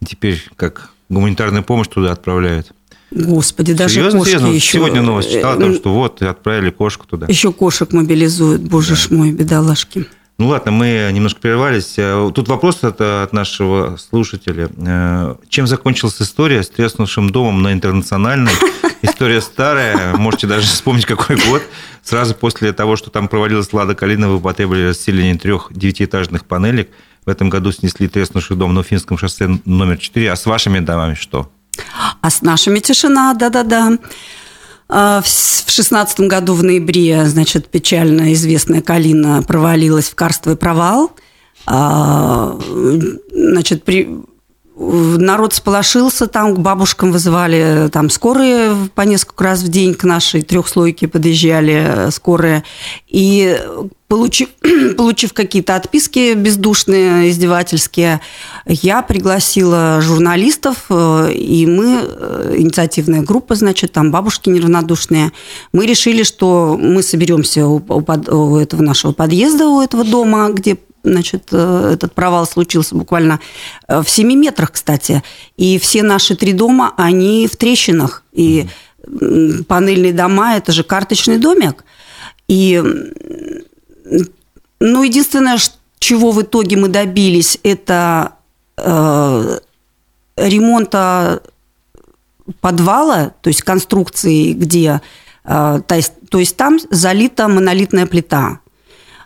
[0.00, 2.72] И теперь как гуманитарную помощь туда отправляют.
[3.10, 4.54] Господи, даже серьезно, кошки серьезно?
[4.54, 4.72] еще...
[4.78, 7.26] Сегодня новость читала о том, что вот, отправили кошку туда.
[7.26, 8.96] Еще кошек мобилизуют, боже да.
[8.96, 10.06] ж мой, бедолашки.
[10.38, 11.94] Ну ладно, мы немножко прервались.
[11.98, 14.70] Э, тут вопрос от, от нашего слушателя.
[14.76, 18.52] Э, чем закончилась история с треснувшим домом на интернациональной?
[19.02, 21.62] История старая, можете даже вспомнить, какой год.
[22.04, 26.88] Сразу после того, что там провалилась Лада Калина, вы потребовали расселение трех девятиэтажных панелек.
[27.24, 30.32] В этом году снесли треснувший дом на Уфимском шоссе номер 4.
[30.32, 31.50] А с вашими домами что?
[32.20, 33.98] А с нашими тишина, да-да-да.
[34.88, 41.12] А, в шестнадцатом году в ноябре, значит, печально известная Калина провалилась в карстовый провал.
[41.64, 42.58] А,
[43.32, 44.08] значит, при,
[44.76, 50.42] народ сполошился, там к бабушкам вызывали там скорые по несколько раз в день к нашей
[50.42, 52.64] трехслойке подъезжали э, скорые.
[53.08, 53.58] И
[54.12, 54.50] Получив,
[54.98, 58.20] получив какие-то отписки бездушные, издевательские,
[58.66, 65.32] я пригласила журналистов, э, и мы, э, инициативная группа, значит, там бабушки неравнодушные,
[65.72, 70.76] мы решили, что мы соберемся у, у, у этого нашего подъезда, у этого дома, где
[71.02, 73.40] значит, э, этот провал случился буквально
[73.88, 75.22] в 7 метрах, кстати.
[75.56, 78.22] И все наши три дома, они в трещинах.
[78.32, 78.66] И
[79.68, 81.84] панельные дома– это же карточный домик.
[82.48, 82.82] И
[84.80, 85.58] ну, единственное,
[85.98, 88.32] чего в итоге мы добились, это
[88.76, 89.58] э,
[90.36, 91.42] ремонта
[92.60, 95.00] подвала, то есть конструкции, где,
[95.44, 98.58] э, то, есть, то есть там залита монолитная плита.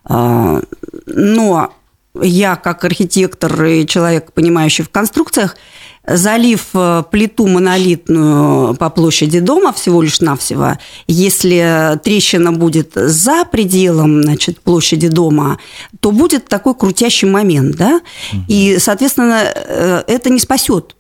[0.09, 0.61] Э,
[1.07, 1.73] но
[2.23, 5.57] я, как архитектор и человек, понимающий в конструкциях,
[6.07, 14.23] залив э, плиту монолитную по площади дома всего лишь навсего, если трещина будет за пределом
[14.23, 15.59] значит, площади дома,
[16.01, 18.01] то будет такой крутящий момент, да,
[18.33, 18.43] угу.
[18.49, 20.95] и, соответственно, э, это не спасет.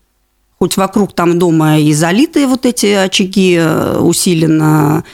[0.58, 5.04] Хоть вокруг там дома и залитые вот эти очаги э, усиленно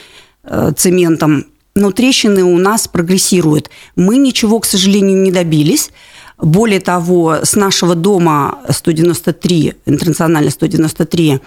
[0.75, 3.69] цементом, но трещины у нас прогрессируют.
[3.95, 5.91] Мы ничего, к сожалению, не добились.
[6.37, 11.39] Более того, с нашего дома 193, интернациональный 193,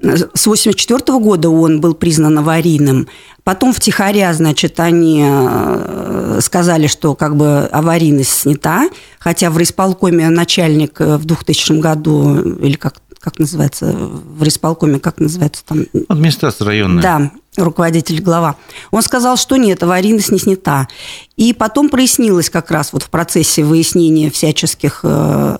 [0.00, 3.08] с 1984 года он был признан аварийным.
[3.42, 11.00] Потом втихаря, значит, они э, сказали, что как бы аварийность снята, хотя в райисполкоме начальник
[11.00, 15.86] в 2000 году, или как, как называется, в райисполкоме, как называется там?
[16.08, 17.02] Администрация районная.
[17.02, 18.56] Да, руководитель, глава,
[18.90, 20.88] он сказал, что нет, аварийность не снята.
[21.36, 25.58] И потом прояснилось как раз вот в процессе выяснения всяческих э,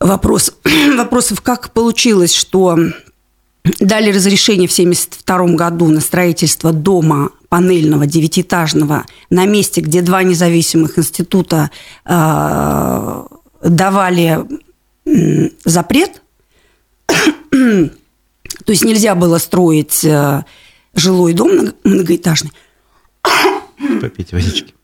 [0.00, 0.52] вопрос,
[0.96, 2.76] вопросов, как получилось, что
[3.80, 10.98] дали разрешение в 1972 году на строительство дома панельного девятиэтажного на месте, где два независимых
[10.98, 11.70] института
[12.04, 13.22] э,
[13.62, 14.46] давали
[15.04, 16.22] э, запрет.
[18.66, 20.44] То есть нельзя было строить э,
[20.96, 22.50] жилой дом многоэтажный.
[24.00, 24.74] Попить водички.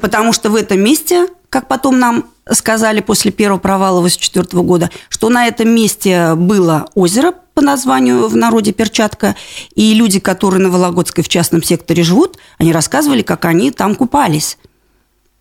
[0.00, 5.28] Потому что в этом месте, как потом нам сказали после первого провала 1984 года, что
[5.28, 9.36] на этом месте было озеро по названию в народе Перчатка,
[9.74, 14.56] и люди, которые на Вологодской в частном секторе живут, они рассказывали, как они там купались.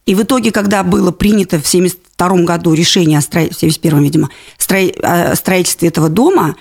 [0.05, 4.29] И в итоге, когда было принято в 1972 году решение о строительстве, в 1971, видимо,
[5.03, 6.55] о строительстве этого дома,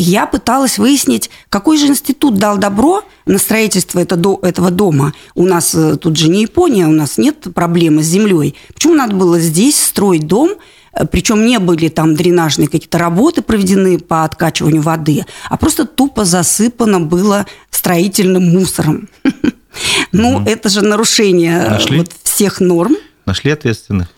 [0.00, 5.14] я пыталась выяснить, какой же институт дал добро на строительство этого дома.
[5.34, 8.54] У нас э, тут же не Япония, у нас нет проблемы с землей.
[8.74, 10.50] Почему надо было здесь строить дом,
[10.92, 16.24] э, причем не были там дренажные какие-то работы проведены по откачиванию воды, а просто тупо
[16.24, 19.08] засыпано было строительным мусором.
[20.10, 21.78] Ну, это же нарушение
[22.22, 22.96] всех норм.
[23.26, 24.08] Нашли ответственных?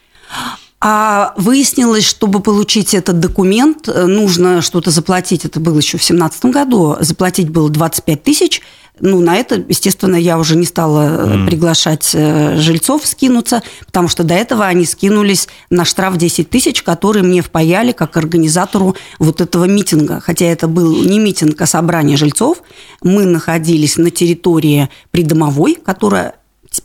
[0.81, 5.45] А выяснилось, чтобы получить этот документ, э, нужно что-то заплатить.
[5.45, 6.97] Это было еще в 2017 году.
[7.01, 8.63] Заплатить было 25 тысяч.
[9.01, 11.47] Ну, на это, естественно, я уже не стала mm.
[11.47, 17.23] приглашать э, жильцов скинуться, потому что до этого они скинулись на штраф 10 тысяч, который
[17.23, 20.21] мне впаяли как организатору вот этого митинга.
[20.21, 22.63] Хотя это был не митинг, а собрание жильцов.
[23.03, 26.35] Мы находились на территории придомовой, которая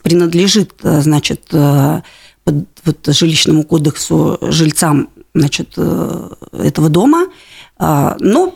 [0.02, 1.52] принадлежит, значит,
[2.44, 7.26] под вот, жилищному кодексу жильцам значит, э, этого дома.
[7.76, 8.54] А, но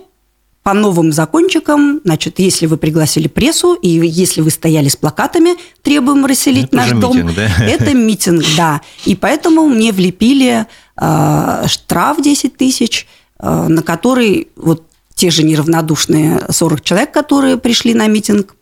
[0.62, 6.26] по новым закончикам, значит, если вы пригласили прессу, и если вы стояли с плакатами «Требуем
[6.26, 7.48] расселить это наш дом», митинг, да?
[7.64, 8.82] это митинг, да.
[9.06, 10.66] И поэтому мне влепили
[11.00, 13.06] э, штраф 10 тысяч,
[13.38, 18.54] э, на который вот те же неравнодушные 40 человек, которые пришли на митинг,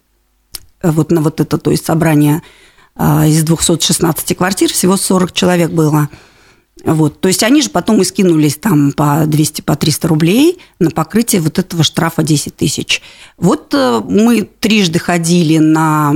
[0.83, 2.43] вот на вот это, то есть собрание а,
[2.99, 6.09] из 216 квартир всего 40 человек было.
[6.85, 7.21] Вот.
[7.21, 11.41] То есть они же потом и скинулись там по 200, по 300 рублей на покрытие
[11.41, 13.03] вот этого штрафа 10 тысяч.
[13.37, 16.15] Вот э, мы трижды ходили на...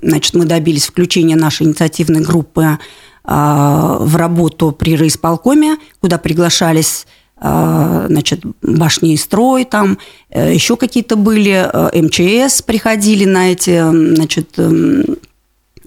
[0.00, 2.78] Значит, мы добились включения нашей инициативной группы
[3.24, 9.98] а, в работу при райисполкоме, куда приглашались а, значит, башни и строй, там
[10.30, 13.82] э, еще какие-то были, э, МЧС приходили на эти,
[14.14, 15.16] значит, эм,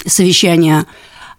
[0.05, 0.85] совещания,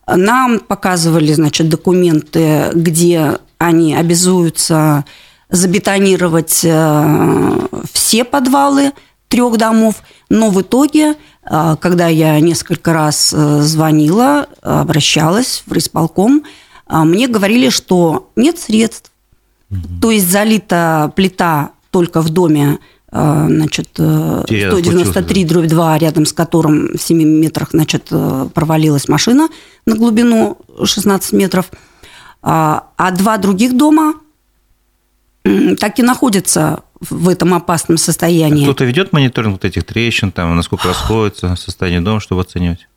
[0.07, 5.05] нам показывали, значит, документы, где они обязуются
[5.51, 7.59] забетонировать э,
[7.93, 8.93] все подвалы
[9.29, 16.45] трех домов, но в итоге, э, когда я несколько раз э, звонила, обращалась в райисполком,
[16.87, 19.11] мне говорили, что нет средств.
[19.71, 20.01] Угу.
[20.03, 22.79] То есть залита плита только в доме
[23.15, 29.49] значит, 193 э, дробь 2, рядом с которым в 7 метрах значит, э, провалилась машина
[29.87, 31.71] на глубину 16 метров.
[32.43, 34.15] А, а два других дома
[35.79, 38.65] так и находятся в этом опасном состоянии.
[38.65, 42.89] Кто-то ведет мониторинг вот этих трещин, там, насколько расходится состояние дома, чтобы оценивать?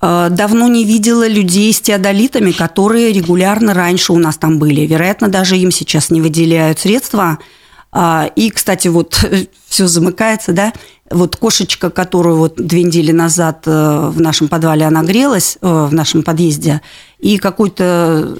[0.00, 4.80] Давно не видела людей с теодолитами, которые регулярно раньше у нас там были.
[4.82, 7.59] Вероятно, даже им сейчас не выделяют средства– а,
[7.92, 9.24] и, кстати, вот
[9.68, 10.72] все замыкается, да,
[11.10, 15.92] вот кошечка, которую вот две недели назад э, в нашем подвале она грелась, э, в
[15.92, 16.82] нашем подъезде,
[17.18, 18.36] и какой-то,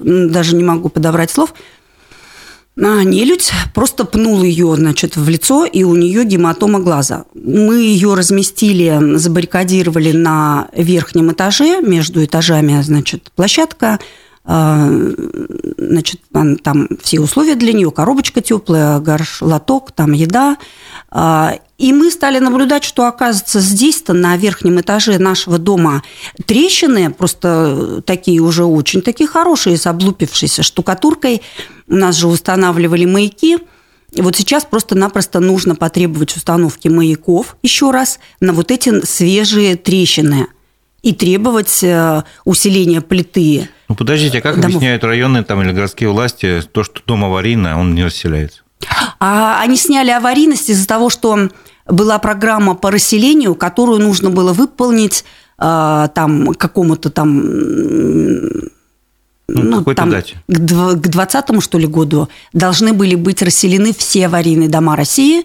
[0.00, 1.52] даже не могу подобрать слов,
[2.76, 7.24] а нелюдь просто пнул ее, значит, в лицо, и у нее гематома глаза.
[7.34, 13.98] Мы ее разместили, забаррикадировали на верхнем этаже, между этажами, значит, площадка, а,
[14.44, 20.56] значит, там все условия для нее, коробочка теплая, горш, лоток, там еда.
[21.10, 26.02] А, и мы стали наблюдать, что, оказывается, здесь-то на верхнем этаже нашего дома
[26.44, 31.42] трещины, просто такие уже очень такие хорошие, с облупившейся штукатуркой.
[31.88, 33.58] У нас же устанавливали маяки.
[34.10, 40.48] И вот сейчас просто-напросто нужно потребовать установки маяков еще раз на вот эти свежие трещины
[41.02, 44.76] и требовать э, усиления плиты ну, подождите, а как домов.
[44.76, 48.62] объясняют районные там, или городские власти то, что дом аварийный, а он не расселяется?
[49.20, 51.50] А они сняли аварийность из-за того, что
[51.86, 55.24] была программа по расселению, которую нужно было выполнить
[55.58, 57.42] э, там какому-то там
[59.48, 60.42] ну, ну, там, дате?
[60.48, 65.44] к 2020 что ли, году должны были быть расселены все аварийные дома России,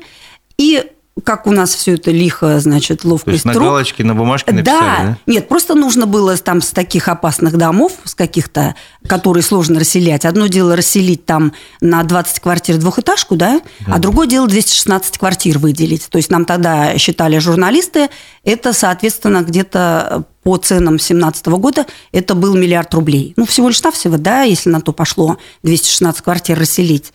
[0.58, 0.86] и
[1.24, 4.80] как у нас все это лихо, значит, ловко То есть на галочке, на бумажке написали,
[4.80, 5.04] да?
[5.04, 5.18] да?
[5.26, 8.76] Нет, просто нужно было там с таких опасных домов, с каких-то,
[9.08, 10.26] которые сложно расселять.
[10.26, 13.94] Одно дело расселить там на 20 квартир двухэтажку, да, да.
[13.96, 16.08] а другое дело 216 квартир выделить.
[16.10, 18.10] То есть нам тогда считали журналисты,
[18.44, 23.34] это, соответственно, где-то по ценам 2017 года это был миллиард рублей.
[23.36, 27.12] Ну, всего лишь навсего, да, если на то пошло 216 квартир расселить.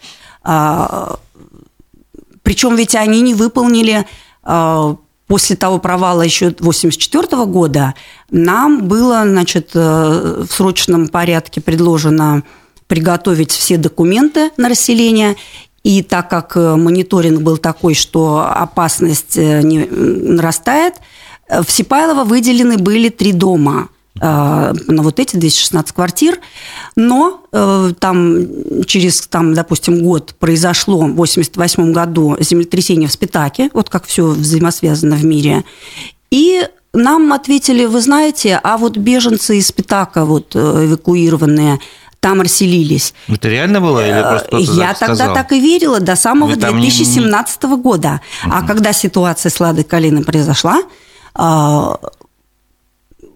[2.42, 4.06] Причем ведь они не выполнили
[4.42, 7.94] а, после того провала еще 1984 года,
[8.30, 12.42] нам было значит, э, в срочном порядке предложено
[12.86, 15.36] приготовить все документы на расселение.
[15.84, 20.96] И так как э, мониторинг был такой, что опасность э, не нарастает,
[21.48, 26.38] в Сипайлово выделены были три дома– на вот эти 216 квартир,
[26.96, 33.88] но э, там через, там, допустим, год произошло в 88 году землетрясение в Спитаке, вот
[33.88, 35.64] как все взаимосвязано в мире,
[36.30, 41.80] и нам ответили, вы знаете, а вот беженцы из Спитака, вот э, эвакуированные,
[42.20, 43.14] там расселились.
[43.26, 45.34] Это реально было или просто Я тогда сказал?
[45.34, 47.76] так и верила до самого 2017 не...
[47.76, 48.20] года.
[48.44, 48.52] Угу.
[48.54, 50.82] А когда ситуация с Ладой Калиной произошла,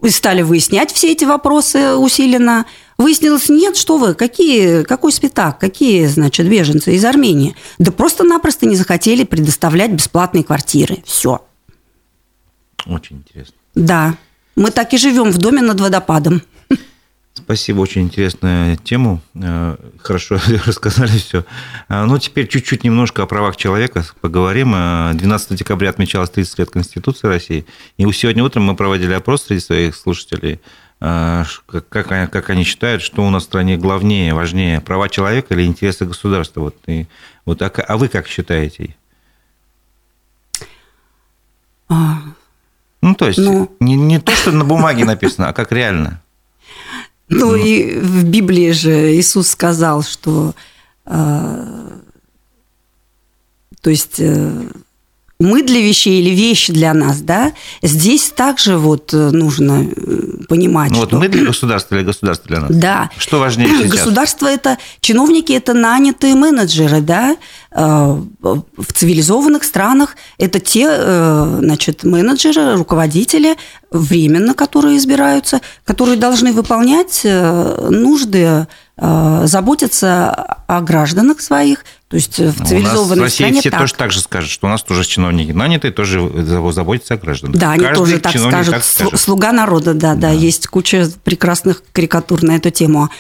[0.05, 2.67] стали выяснять все эти вопросы усиленно.
[2.99, 7.55] Выяснилось, нет, что вы, какие, какой спитак, какие, значит, беженцы из Армении.
[7.79, 11.03] Да просто-напросто не захотели предоставлять бесплатные квартиры.
[11.05, 11.45] Все.
[12.87, 13.55] Очень интересно.
[13.75, 14.15] Да.
[14.55, 16.43] Мы так и живем в доме над водопадом.
[17.47, 19.21] Спасибо, очень интересную тему.
[19.37, 21.45] Э, хорошо рассказали все.
[21.89, 24.73] А, ну, теперь чуть-чуть немножко о правах человека поговорим.
[24.73, 27.65] 12 э, декабря отмечалось 30 лет Конституции России.
[27.99, 30.61] И сегодня утром мы проводили опрос среди своих слушателей.
[31.01, 35.67] Э, как, как они считают, что у нас в стране главнее, важнее, права человека или
[35.67, 36.63] интересы государства?
[36.63, 37.07] Вот, и,
[37.45, 38.97] вот, а, а вы как считаете?
[41.89, 42.23] А,
[43.03, 43.71] ну, то есть, ну...
[43.79, 46.21] Не, не то, что на бумаге написано, а как реально.
[47.29, 47.57] Ну, ну.
[47.57, 50.55] и в Библии же Иисус сказал, что
[51.07, 51.87] э,
[53.81, 54.69] то есть э,
[55.39, 60.93] мы для вещей или вещи для нас, да, здесь также вот э, нужно э, понимать,
[60.93, 62.71] ну, вот мы для государства или государство для нас?
[62.71, 63.11] Да.
[63.19, 63.91] Что важнее сейчас?
[63.91, 67.37] Государство– это чиновники, это нанятые менеджеры, да,
[67.71, 67.81] э,
[68.41, 70.87] в цивилизованных странах это те,
[71.59, 73.57] значит, менеджеры, руководители,
[73.91, 78.67] временно которые избираются, которые должны выполнять нужды
[78.97, 80.31] заботиться
[80.67, 83.81] о гражданах своих, то есть в цивилизованной у нас в России все так.
[83.81, 86.21] тоже так же скажут, что у нас тоже чиновники нанятые, тоже
[86.71, 87.57] заботятся о гражданах.
[87.57, 88.75] Да, они Каждый тоже так скажут.
[88.75, 89.21] так скажет.
[89.21, 93.11] Слуга народа, да, да, да, есть куча прекрасных карикатур на эту тему.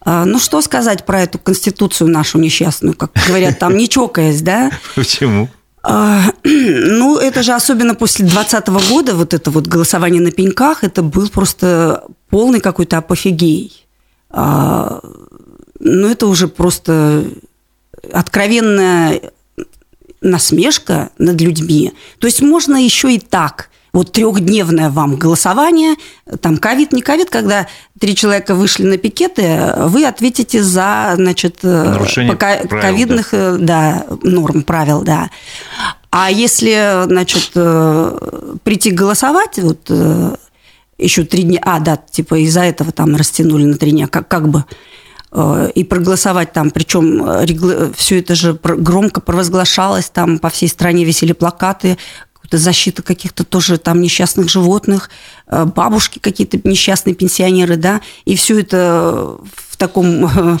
[0.00, 4.70] А, ну, что сказать про эту конституцию нашу несчастную, как говорят, там не чокаясь, да?
[4.94, 5.48] Почему?
[5.82, 11.02] А, ну, это же особенно после 2020 года, вот это вот голосование на пеньках, это
[11.02, 13.84] был просто полный какой-то апофигей.
[14.30, 15.00] А,
[15.80, 17.24] ну, это уже просто
[18.10, 19.20] откровенная
[20.20, 21.92] насмешка над людьми.
[22.18, 23.68] То есть можно еще и так.
[23.92, 25.96] Вот трехдневное вам голосование,
[26.40, 27.66] там ковид, не ковид, когда
[28.00, 33.56] три человека вышли на пикеты, вы ответите за, значит, Нарушение ковидных да.
[33.58, 35.28] Да, норм, правил, да.
[36.10, 40.36] А если, значит, э, прийти голосовать, вот э,
[40.96, 44.48] еще три дня, а, да, типа из-за этого там растянули на три дня, как, как
[44.48, 44.70] бы, Э,
[45.74, 51.32] и проголосовать там, причем э, все это же громко провозглашалось, там по всей стране висели
[51.32, 51.96] плакаты,
[52.58, 55.10] защита каких-то тоже там несчастных животных,
[55.46, 60.60] э, бабушки какие-то несчастные пенсионеры, да, и все это в таком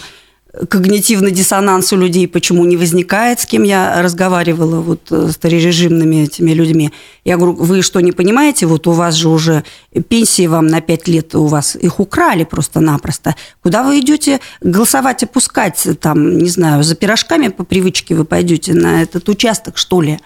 [0.68, 6.52] когнитивный диссонанс у людей почему не возникает, с кем я разговаривала, вот э, старорежимными этими
[6.52, 6.92] людьми.
[7.24, 9.64] Я говорю, вы что, не понимаете, вот у вас же уже
[10.08, 13.34] пенсии вам на 5 лет, у вас их украли просто-напросто.
[13.62, 19.02] Куда вы идете голосовать, опускать, там, не знаю, за пирожками по привычке вы пойдете на
[19.02, 20.18] этот участок, что ли?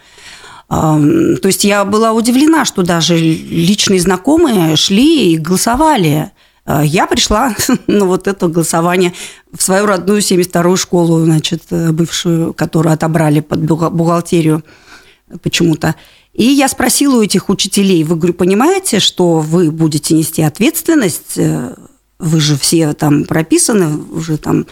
[0.69, 6.33] То есть я была удивлена, что даже личные знакомые шли и голосовали.
[6.67, 7.55] Э, я пришла
[7.87, 9.15] на вот это голосование
[9.53, 14.65] в свою родную 72-ю школу, значит, э, бывшую, которую отобрали под бухгалтерию
[15.43, 15.95] почему-то.
[16.33, 21.39] И я спросила у этих учителей, вы, говорю, понимаете, что вы будете нести ответственность?
[21.39, 21.75] Э,
[22.19, 24.67] вы же все там прописаны, уже там,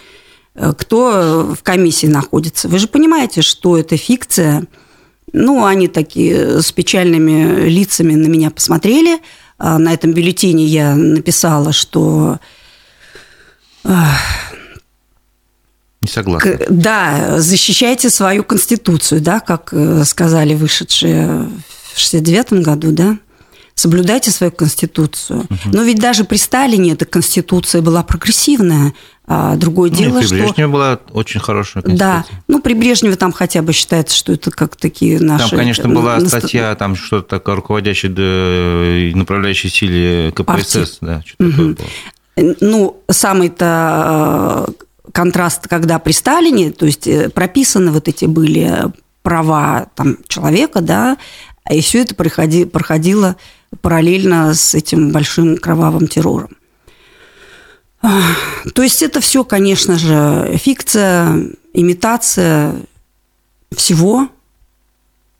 [0.54, 2.68] кто в комиссии находится.
[2.68, 4.64] Вы же понимаете, что это фикция.
[5.34, 9.18] Ну, они такие с печальными лицами на меня посмотрели–
[9.78, 12.38] на этом бюллетене я написала, что...
[13.84, 14.02] Не
[16.08, 16.58] согласна.
[16.68, 21.48] Да, защищайте свою конституцию, да, как э, сказали вышедшие
[21.94, 23.16] в 69 году, да
[23.74, 25.40] соблюдайте свою конституцию.
[25.40, 25.58] Угу.
[25.72, 28.94] Но ведь даже при Сталине эта конституция была прогрессивная.
[29.26, 30.34] А другое ну, дело, при что...
[30.34, 32.26] Брежневе была очень хорошая конституция.
[32.28, 35.50] Да, ну при Брежневе там хотя бы считается, что это как такие наши...
[35.50, 40.98] Там, конечно, была статья, там что-то такое, руководящей направляющей силе КПСС.
[41.00, 41.74] Да, что-то угу.
[41.74, 42.56] было.
[42.60, 44.72] Ну, самый-то э,
[45.12, 51.16] контраст, когда при Сталине, то есть э, прописаны вот эти были права там, человека, да,
[51.70, 53.36] и все это проходило
[53.80, 56.56] параллельно с этим большим кровавым террором.
[58.74, 62.74] То есть это все, конечно же, фикция, имитация
[63.74, 64.28] всего,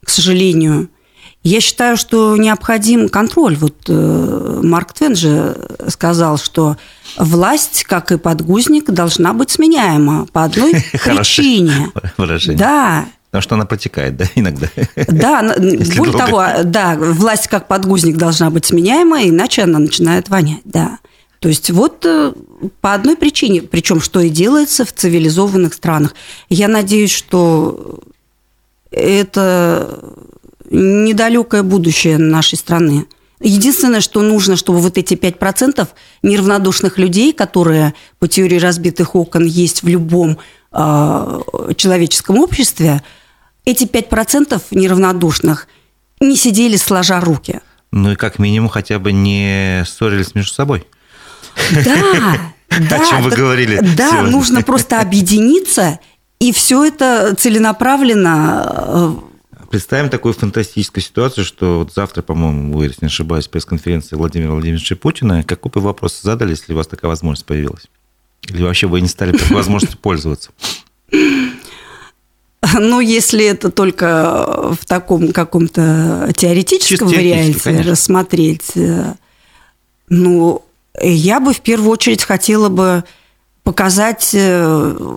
[0.03, 0.89] к сожалению.
[1.43, 3.55] Я считаю, что необходим контроль.
[3.57, 5.55] Вот э, Марк Твен же
[5.89, 6.79] сказал, что
[7.19, 11.91] власть, как и подгузник, должна быть сменяема по одной причине.
[12.57, 14.69] Да, Потому что она протекает, да, иногда.
[15.09, 15.43] Да,
[15.97, 21.01] более того, да, власть как подгузник должна быть сменяема, иначе она начинает вонять, да.
[21.41, 22.33] То есть вот э,
[22.81, 26.15] по одной причине, причем что и делается в цивилизованных странах.
[26.49, 27.99] Я надеюсь, что
[28.93, 29.99] это
[30.71, 33.07] недалекое будущее нашей страны.
[33.41, 35.89] Единственное, что нужно, чтобы вот эти 5%
[36.23, 40.39] неравнодушных людей, которые по теории разбитых окон есть в любом
[40.71, 41.41] э,
[41.77, 43.03] человеческом обществе,
[43.65, 45.69] эти 5% неравнодушных
[46.21, 47.61] не сидели сложа руки.
[47.91, 50.87] Ну и как минимум хотя бы не ссорились между собой.
[51.85, 51.97] Да,
[52.79, 52.97] да.
[52.97, 54.31] О чем вы говорили Да, сегодня.
[54.31, 56.01] нужно просто объединиться,
[56.41, 59.15] и все это целенаправленно э,
[59.71, 64.95] Представим такую фантастическую ситуацию, что вот завтра, по-моему, вы, если не ошибаюсь, пресс-конференция Владимира Владимировича
[64.95, 65.43] Путина.
[65.43, 67.89] Какой бы вопрос задали, если у вас такая возможность появилась?
[68.49, 70.51] Или вообще вы не стали такой возможностью пользоваться?
[72.73, 77.91] Ну, если это только в таком каком-то теоретическом Чисто варианте конечно.
[77.91, 79.15] рассмотреть, э,
[80.09, 80.63] ну,
[81.01, 83.05] я бы в первую очередь хотела бы
[83.63, 85.17] показать э,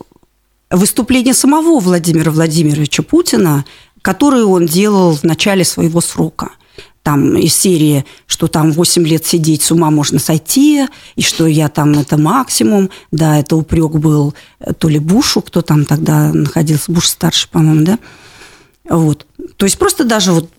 [0.71, 3.65] выступление самого Владимира Владимировича Путина,
[4.01, 6.51] которое он делал в начале своего срока.
[7.08, 11.70] Там из серии, что там 8 лет сидеть с ума можно сойти, и что я
[11.70, 12.89] там это максимум.
[13.12, 17.86] Да, это упрек был э, то ли Бушу, кто там тогда находился, Буш старший, по-моему,
[17.86, 17.99] да?
[18.89, 19.26] Вот.
[19.55, 20.49] То есть просто даже вот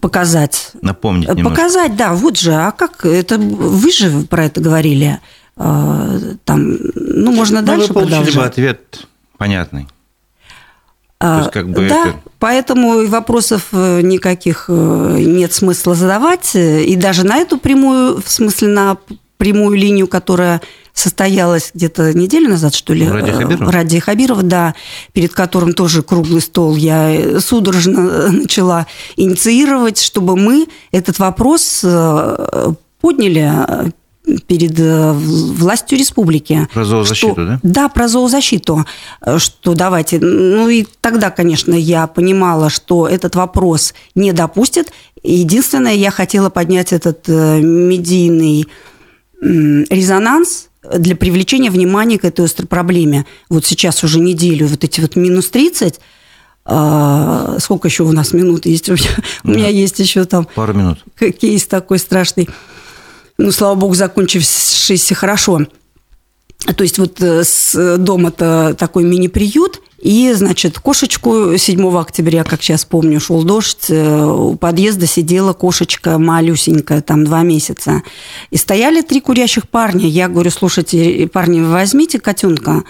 [0.00, 0.70] показать.
[0.82, 1.50] Напомнить немножко.
[1.50, 5.18] Показать, да, вот же, а как это, вы же про это говорили,
[5.56, 8.52] э, там, ну, можно Ну, дальше вы получили бы продолжать.
[8.52, 9.06] ответ
[9.36, 9.88] понятный.
[11.18, 16.54] А, есть как бы да, это- поэтому вопросов э, никаких э, нет смысла задавать.
[16.54, 18.96] И даже на эту прямую, в смысле на
[19.38, 20.60] прямую линию, которая
[20.92, 23.08] состоялась где-то неделю назад, что ли?
[23.08, 23.72] Ради э, Хабирова?
[23.72, 24.74] Ради Хабирова, да,
[25.12, 28.86] перед которым тоже круглый стол я судорожно начала
[29.16, 31.84] инициировать, чтобы мы этот вопрос
[33.00, 33.92] подняли
[34.46, 36.68] перед э, властью республики.
[36.72, 37.60] Про зоозащиту, Что- да?
[37.62, 38.84] да, про зоозащиту,
[39.38, 40.18] что давайте.
[40.20, 44.88] Ну и тогда, конечно, я понимала, что этот вопрос не допустят.
[45.22, 48.66] Единственное, я хотела поднять этот э, медийный
[49.40, 53.26] резонанс для привлечения внимания к этой острой проблеме.
[53.48, 56.00] Вот сейчас уже неделю, вот эти вот минус 30,
[56.64, 58.88] а, сколько еще у нас минут есть?
[58.90, 59.08] У меня,
[59.44, 60.98] у меня есть еще там Пару минут.
[61.40, 62.48] кейс такой страшный.
[63.38, 65.66] Ну, слава богу, закончившийся хорошо.
[66.76, 72.84] То есть вот э, с дома-то такой мини-приют, и, значит, кошечку 7 октября, как сейчас
[72.84, 78.02] помню, шел дождь, э, у подъезда сидела кошечка малюсенькая, там два месяца.
[78.50, 80.06] И стояли три курящих парня.
[80.06, 82.84] Я говорю, слушайте, парни, возьмите котенка.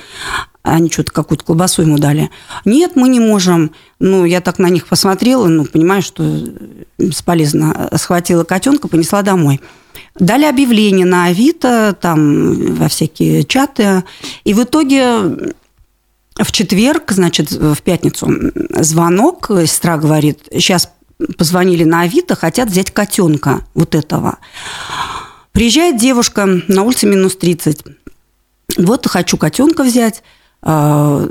[0.66, 2.28] Они что-то какую-то колбасу ему дали.
[2.64, 3.70] Нет, мы не можем.
[4.00, 6.24] Ну, я так на них посмотрела, ну, понимаю, что
[6.98, 7.88] бесполезно.
[7.94, 9.60] Схватила котенка, понесла домой.
[10.18, 14.02] Дали объявление на Авито, там во всякие чаты.
[14.42, 15.54] И в итоге
[16.34, 18.28] в четверг, значит, в пятницу
[18.80, 20.90] звонок, сестра говорит, сейчас
[21.38, 24.38] позвонили на Авито, хотят взять котенка вот этого.
[25.52, 27.84] Приезжает девушка на улице минус 30.
[28.78, 30.24] Вот хочу котенка взять.
[30.68, 31.24] А,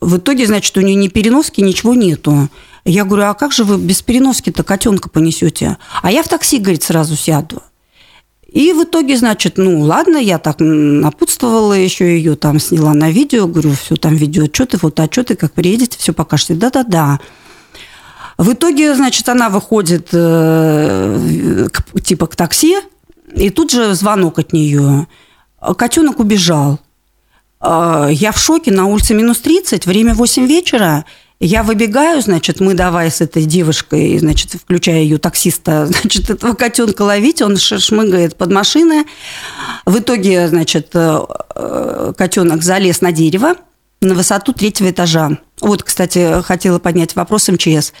[0.00, 2.48] В итоге, значит, у нее ни переноски, ничего нету.
[2.84, 5.76] Я говорю, а как же вы без переноски-то котенка понесете?
[6.02, 7.62] А я в такси, говорит, сразу сяду.
[8.52, 13.46] И в итоге, значит, ну ладно, я так напутствовала еще ее, там сняла на видео,
[13.46, 16.54] говорю, все, там видео отчеты, фотоотчеты, как приедете, все покажете.
[16.54, 17.20] Да-да-да.
[18.38, 22.78] В итоге, значит, она выходит э, к- типа к такси,
[23.34, 25.06] и тут же звонок от нее.
[25.76, 26.80] Котенок убежал.
[27.68, 31.04] А, Я в шоке, на улице минус 30, время 8 вечера.
[31.40, 37.02] Я выбегаю, значит, мы давай с этой девушкой, значит, включая ее таксиста, значит, этого котенка
[37.02, 39.04] ловить, он шмыгает под машины.
[39.84, 41.18] В итоге, значит, э,
[41.56, 43.56] э, котенок залез на дерево
[44.00, 45.38] на высоту третьего этажа.
[45.60, 47.94] Вот, кстати, хотела поднять вопрос МЧС.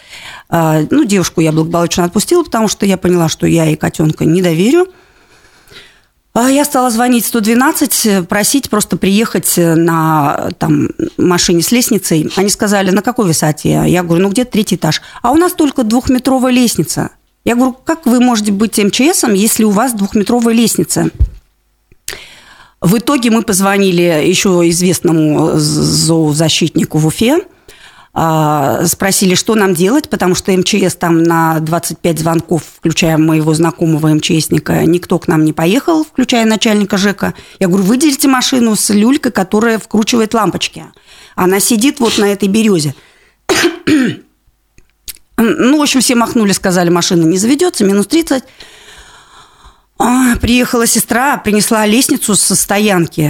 [0.50, 4.88] Ну, девушку я благополучно отпустила, потому что я поняла, что я ей котенка не доверю.
[6.38, 12.30] А Я стала звонить 112, просить просто приехать на там, машине с лестницей.
[12.36, 13.84] Они сказали, на какой высоте?
[13.86, 15.00] Я говорю, ну где-то третий этаж.
[15.22, 17.12] А у нас только двухметровая лестница.
[17.46, 21.08] Я говорю, как вы можете быть МЧСом, если у вас двухметровая лестница?
[22.82, 27.46] В итоге мы позвонили еще известному зоозащитнику в Уфе,
[28.16, 34.86] спросили, что нам делать, потому что МЧС там на 25 звонков, включая моего знакомого МЧСника,
[34.86, 37.34] никто к нам не поехал, включая начальника ЖЭКа.
[37.60, 40.86] Я говорю, выделите машину с люлькой, которая вкручивает лампочки.
[41.34, 42.94] Она сидит вот на этой березе.
[45.38, 48.42] Ну, в общем, все махнули, сказали, машина не заведется, минус 30.
[49.98, 53.22] А, приехала сестра, принесла лестницу со стоянки.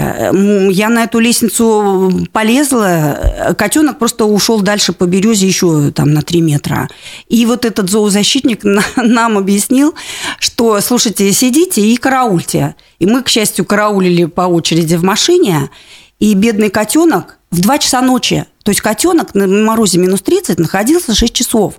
[0.72, 3.54] Я на эту лестницу полезла.
[3.56, 6.88] Котенок просто ушел дальше по березе еще там на 3 метра.
[7.28, 8.64] И вот этот зоозащитник
[8.96, 9.94] нам объяснил,
[10.40, 12.74] что, слушайте, сидите и караульте.
[12.98, 15.70] И мы, к счастью, караулили по очереди в машине.
[16.18, 21.14] И бедный котенок в 2 часа ночи, то есть котенок на морозе минус 30 находился
[21.14, 21.74] 6 часов.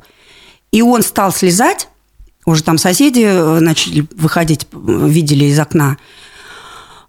[0.72, 1.90] И он стал слезать
[2.48, 5.98] уже там соседи э, начали выходить, видели из окна,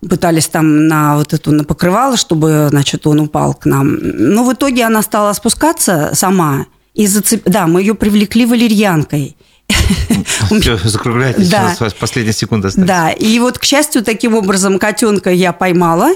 [0.06, 3.98] пытались там на вот эту на покрывало, чтобы, значит, он упал к нам.
[4.00, 6.66] Но в итоге она стала спускаться сама.
[6.94, 7.42] И зацеп...
[7.44, 9.36] Да, мы ее привлекли валерьянкой.
[10.60, 11.76] Все, закругляйтесь, да.
[11.78, 12.88] у вас последняя секунда осталась.
[12.88, 16.14] Да, и вот, к счастью, таким образом котенка я поймала.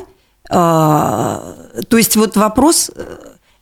[0.50, 1.54] А,
[1.88, 3.02] то есть вот вопрос э,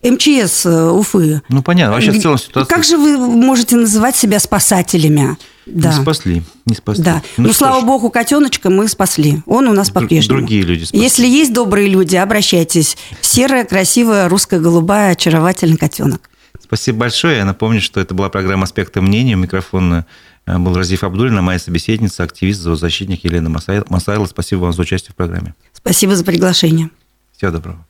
[0.02, 1.42] МЧС э, Уфы.
[1.48, 1.94] Ну, понятно.
[1.94, 2.74] Вообще в целом ситуация...
[2.74, 5.36] Как же вы можете называть себя спасателями?
[5.66, 5.94] Да.
[5.94, 7.04] Не спасли, не спасли.
[7.04, 7.22] Да.
[7.36, 7.84] Ну, ну слава ж.
[7.84, 9.42] богу, котеночка мы спасли.
[9.46, 10.38] Он у нас по-прежнему.
[10.38, 11.00] Другие люди спасли.
[11.00, 12.96] Если есть добрые люди, обращайтесь.
[13.20, 16.30] Серая, красивая, русская, голубая, очаровательный котенок.
[16.58, 17.38] Спасибо большое.
[17.38, 19.34] Я напомню, что это была программа «Аспекты мнения».
[19.34, 20.04] Микрофон
[20.46, 24.26] э, был Разиф Абдулина, моя собеседница, активист, зоозащитник Елена Масайло.
[24.26, 25.54] Спасибо вам за участие в программе.
[25.72, 26.90] Спасибо за приглашение.
[27.36, 27.89] Всего доброго.